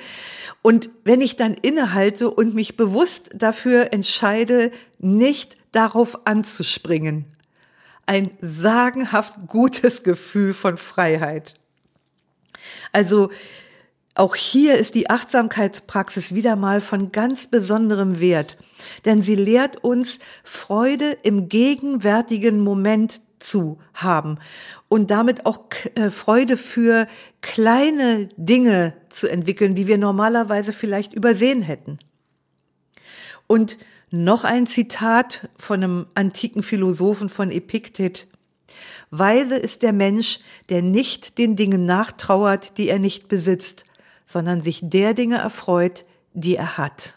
Und 0.61 0.89
wenn 1.05 1.21
ich 1.21 1.37
dann 1.37 1.53
innehalte 1.53 2.29
und 2.29 2.55
mich 2.55 2.75
bewusst 2.75 3.29
dafür 3.33 3.93
entscheide, 3.93 4.71
nicht 4.99 5.55
darauf 5.71 6.27
anzuspringen, 6.27 7.25
ein 8.05 8.31
sagenhaft 8.41 9.47
gutes 9.47 10.03
Gefühl 10.03 10.53
von 10.53 10.77
Freiheit. 10.77 11.55
Also 12.91 13.29
auch 14.13 14.35
hier 14.35 14.77
ist 14.77 14.95
die 14.95 15.09
Achtsamkeitspraxis 15.09 16.35
wieder 16.35 16.55
mal 16.55 16.81
von 16.81 17.11
ganz 17.11 17.47
besonderem 17.47 18.19
Wert, 18.19 18.57
denn 19.05 19.21
sie 19.21 19.35
lehrt 19.35 19.77
uns 19.77 20.19
Freude 20.43 21.17
im 21.23 21.47
gegenwärtigen 21.47 22.59
Moment 22.59 23.21
zu 23.39 23.79
haben 23.93 24.37
und 24.89 25.09
damit 25.09 25.45
auch 25.45 25.65
äh, 25.95 26.11
Freude 26.11 26.57
für 26.57 27.07
kleine 27.41 28.27
Dinge 28.35 28.93
zu 29.09 29.27
entwickeln, 29.29 29.75
die 29.75 29.87
wir 29.87 29.97
normalerweise 29.97 30.73
vielleicht 30.73 31.13
übersehen 31.13 31.61
hätten. 31.61 31.97
Und 33.47 33.77
noch 34.11 34.43
ein 34.43 34.67
Zitat 34.67 35.49
von 35.57 35.83
einem 35.83 36.05
antiken 36.13 36.63
Philosophen 36.63 37.29
von 37.29 37.49
Epiktet. 37.49 38.27
Weise 39.09 39.55
ist 39.55 39.81
der 39.81 39.93
Mensch, 39.93 40.39
der 40.69 40.81
nicht 40.81 41.37
den 41.37 41.55
Dingen 41.55 41.85
nachtrauert, 41.85 42.77
die 42.77 42.89
er 42.89 42.99
nicht 42.99 43.27
besitzt, 43.29 43.85
sondern 44.25 44.61
sich 44.61 44.81
der 44.83 45.13
Dinge 45.13 45.37
erfreut, 45.37 46.05
die 46.33 46.55
er 46.55 46.77
hat. 46.77 47.15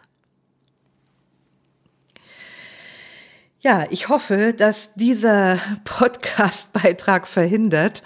Ja, 3.61 3.87
ich 3.91 4.09
hoffe, 4.09 4.55
dass 4.57 4.95
dieser 4.95 5.59
Podcast-Beitrag 5.85 7.27
verhindert, 7.27 8.03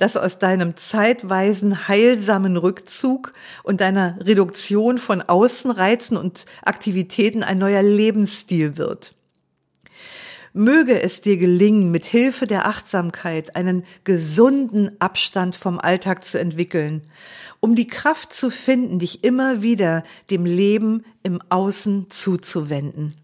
dass 0.00 0.16
aus 0.16 0.38
deinem 0.38 0.76
zeitweisen 0.76 1.86
heilsamen 1.86 2.56
Rückzug 2.56 3.34
und 3.62 3.82
deiner 3.82 4.16
Reduktion 4.24 4.96
von 4.96 5.20
Außenreizen 5.20 6.16
und 6.16 6.46
Aktivitäten 6.62 7.42
ein 7.42 7.58
neuer 7.58 7.82
Lebensstil 7.82 8.78
wird. 8.78 9.14
Möge 10.54 11.02
es 11.02 11.20
dir 11.20 11.36
gelingen, 11.36 11.90
mit 11.90 12.06
Hilfe 12.06 12.46
der 12.46 12.66
Achtsamkeit 12.66 13.56
einen 13.56 13.84
gesunden 14.02 14.98
Abstand 15.00 15.54
vom 15.54 15.78
Alltag 15.78 16.24
zu 16.24 16.40
entwickeln, 16.40 17.06
um 17.60 17.76
die 17.76 17.86
Kraft 17.86 18.34
zu 18.34 18.50
finden, 18.50 19.00
dich 19.00 19.22
immer 19.22 19.62
wieder 19.62 20.02
dem 20.30 20.46
Leben 20.46 21.04
im 21.22 21.42
Außen 21.50 22.08
zuzuwenden. 22.08 23.14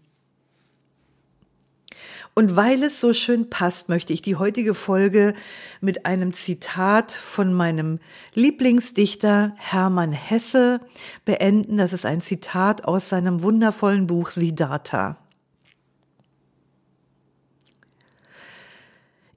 Und 2.37 2.55
weil 2.55 2.83
es 2.83 3.01
so 3.01 3.13
schön 3.13 3.49
passt, 3.49 3.89
möchte 3.89 4.13
ich 4.13 4.21
die 4.21 4.35
heutige 4.35 4.75
Folge 4.75 5.33
mit 5.81 6.05
einem 6.05 6.33
Zitat 6.35 7.11
von 7.11 7.51
meinem 7.51 7.99
Lieblingsdichter 8.35 9.55
Hermann 9.57 10.11
Hesse 10.11 10.79
beenden. 11.25 11.77
Das 11.77 11.93
ist 11.93 12.05
ein 12.05 12.21
Zitat 12.21 12.85
aus 12.85 13.09
seinem 13.09 13.41
wundervollen 13.41 14.05
Buch 14.05 14.29
Siddhartha. 14.29 15.17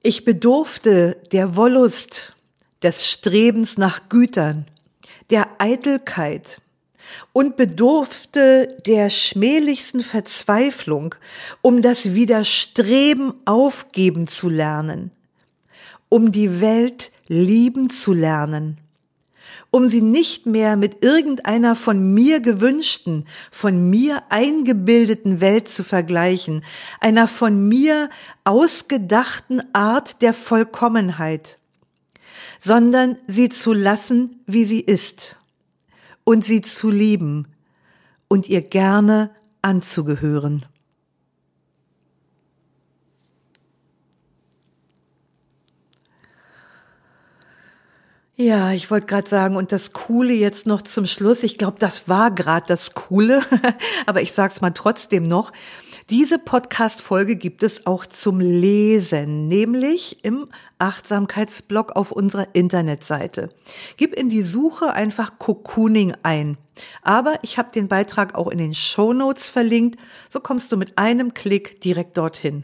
Ich 0.03 0.23
bedurfte 0.23 1.17
der 1.31 1.55
Wollust, 1.55 2.35
des 2.83 3.09
Strebens 3.09 3.79
nach 3.79 4.09
Gütern, 4.09 4.67
der 5.31 5.47
Eitelkeit, 5.57 6.61
und 7.33 7.57
bedurfte 7.57 8.75
der 8.85 9.09
schmählichsten 9.09 10.01
Verzweiflung, 10.01 11.15
um 11.61 11.81
das 11.81 12.13
Widerstreben 12.13 13.33
aufgeben 13.45 14.27
zu 14.27 14.49
lernen, 14.49 15.11
um 16.09 16.31
die 16.31 16.61
Welt 16.61 17.11
lieben 17.27 17.89
zu 17.89 18.13
lernen, 18.13 18.77
um 19.69 19.87
sie 19.87 20.01
nicht 20.01 20.45
mehr 20.45 20.75
mit 20.75 21.03
irgendeiner 21.03 21.75
von 21.75 22.13
mir 22.13 22.41
gewünschten, 22.41 23.25
von 23.51 23.89
mir 23.89 24.23
eingebildeten 24.29 25.39
Welt 25.39 25.69
zu 25.69 25.83
vergleichen, 25.83 26.63
einer 26.99 27.27
von 27.27 27.69
mir 27.69 28.09
ausgedachten 28.43 29.63
Art 29.73 30.21
der 30.21 30.33
Vollkommenheit, 30.33 31.57
sondern 32.59 33.17
sie 33.27 33.49
zu 33.49 33.71
lassen, 33.71 34.41
wie 34.45 34.65
sie 34.65 34.81
ist 34.81 35.40
und 36.23 36.43
sie 36.45 36.61
zu 36.61 36.89
lieben 36.89 37.47
und 38.27 38.47
ihr 38.49 38.61
gerne 38.61 39.31
anzugehören. 39.61 40.65
Ja, 48.41 48.71
ich 48.71 48.89
wollte 48.89 49.05
gerade 49.05 49.29
sagen, 49.29 49.55
und 49.55 49.71
das 49.71 49.93
Coole 49.93 50.33
jetzt 50.33 50.65
noch 50.65 50.81
zum 50.81 51.05
Schluss, 51.05 51.43
ich 51.43 51.59
glaube, 51.59 51.77
das 51.77 52.09
war 52.09 52.31
gerade 52.31 52.65
das 52.65 52.95
Coole, 52.95 53.43
aber 54.07 54.23
ich 54.23 54.31
sag's 54.31 54.61
mal 54.61 54.71
trotzdem 54.71 55.27
noch. 55.27 55.51
Diese 56.09 56.39
Podcast-Folge 56.39 57.35
gibt 57.35 57.61
es 57.61 57.85
auch 57.85 58.03
zum 58.03 58.39
Lesen, 58.39 59.47
nämlich 59.47 60.25
im 60.25 60.47
Achtsamkeitsblog 60.79 61.91
auf 61.91 62.11
unserer 62.11 62.47
Internetseite. 62.53 63.49
Gib 63.97 64.15
in 64.15 64.29
die 64.29 64.41
Suche 64.41 64.91
einfach 64.91 65.37
Cocooning 65.37 66.15
ein. 66.23 66.57
Aber 67.03 67.35
ich 67.43 67.59
habe 67.59 67.71
den 67.71 67.89
Beitrag 67.89 68.33
auch 68.33 68.47
in 68.47 68.57
den 68.57 68.73
Show 68.73 69.13
Notes 69.13 69.49
verlinkt, 69.49 69.99
so 70.31 70.39
kommst 70.39 70.71
du 70.71 70.77
mit 70.77 70.97
einem 70.97 71.35
Klick 71.35 71.79
direkt 71.81 72.17
dorthin. 72.17 72.63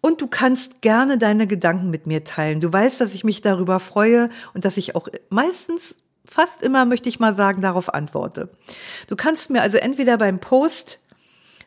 Und 0.00 0.20
du 0.20 0.26
kannst 0.26 0.80
gerne 0.80 1.18
deine 1.18 1.46
Gedanken 1.46 1.90
mit 1.90 2.06
mir 2.06 2.24
teilen. 2.24 2.60
Du 2.60 2.72
weißt, 2.72 3.00
dass 3.00 3.14
ich 3.14 3.24
mich 3.24 3.40
darüber 3.40 3.80
freue 3.80 4.30
und 4.54 4.64
dass 4.64 4.76
ich 4.76 4.94
auch 4.94 5.08
meistens, 5.28 5.96
fast 6.24 6.62
immer, 6.62 6.84
möchte 6.84 7.08
ich 7.08 7.20
mal 7.20 7.34
sagen, 7.34 7.62
darauf 7.62 7.92
antworte. 7.92 8.50
Du 9.08 9.16
kannst 9.16 9.50
mir 9.50 9.62
also 9.62 9.78
entweder 9.78 10.18
beim 10.18 10.38
Post 10.38 11.00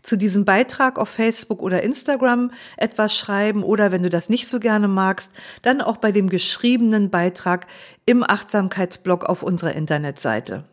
zu 0.01 0.17
diesem 0.17 0.45
Beitrag 0.45 0.97
auf 0.97 1.09
Facebook 1.09 1.61
oder 1.61 1.83
Instagram 1.83 2.51
etwas 2.77 3.15
schreiben 3.15 3.63
oder 3.63 3.91
wenn 3.91 4.03
du 4.03 4.09
das 4.09 4.29
nicht 4.29 4.47
so 4.47 4.59
gerne 4.59 4.87
magst, 4.87 5.31
dann 5.61 5.81
auch 5.81 5.97
bei 5.97 6.11
dem 6.11 6.29
geschriebenen 6.29 7.09
Beitrag 7.09 7.67
im 8.05 8.23
Achtsamkeitsblog 8.23 9.25
auf 9.25 9.43
unserer 9.43 9.73
Internetseite. 9.73 10.63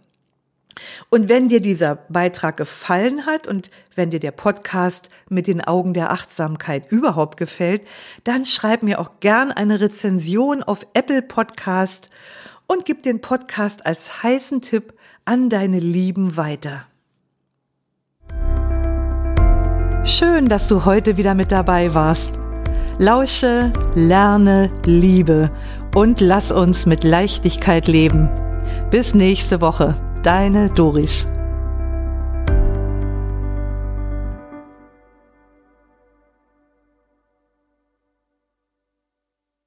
Und 1.11 1.29
wenn 1.29 1.49
dir 1.49 1.61
dieser 1.61 1.97
Beitrag 2.09 2.57
gefallen 2.57 3.27
hat 3.27 3.47
und 3.47 3.71
wenn 3.95 4.11
dir 4.11 4.21
der 4.21 4.31
Podcast 4.31 5.11
mit 5.29 5.47
den 5.47 5.63
Augen 5.63 5.95
der 5.95 6.11
Achtsamkeit 6.11 6.91
überhaupt 6.91 7.37
gefällt, 7.37 7.83
dann 8.25 8.45
schreib 8.45 8.83
mir 8.83 9.01
auch 9.01 9.21
gern 9.21 9.53
eine 9.53 9.81
Rezension 9.81 10.63
auf 10.63 10.87
Apple 10.95 11.23
Podcast 11.23 12.11
und 12.67 12.85
gib 12.85 13.03
den 13.03 13.21
Podcast 13.21 13.87
als 13.87 14.23
heißen 14.23 14.61
Tipp 14.61 14.95
an 15.25 15.51
deine 15.51 15.79
Lieben 15.81 16.37
weiter. 16.37 16.87
Schön, 20.05 20.49
dass 20.49 20.69
du 20.69 20.85
heute 20.85 21.17
wieder 21.17 21.35
mit 21.35 21.53
dabei 21.53 21.93
warst. 21.95 22.39
Lausche, 22.99 23.73
lerne, 23.95 24.71
liebe 24.85 25.51
und 25.95 26.21
lass 26.21 26.51
uns 26.51 26.87
mit 26.87 27.05
Leichtigkeit 27.05 27.89
leben. 27.89 28.31
Bis 28.91 29.15
nächste 29.15 29.61
Woche, 29.61 29.95
deine 30.29 30.69
Doris. 30.69 31.27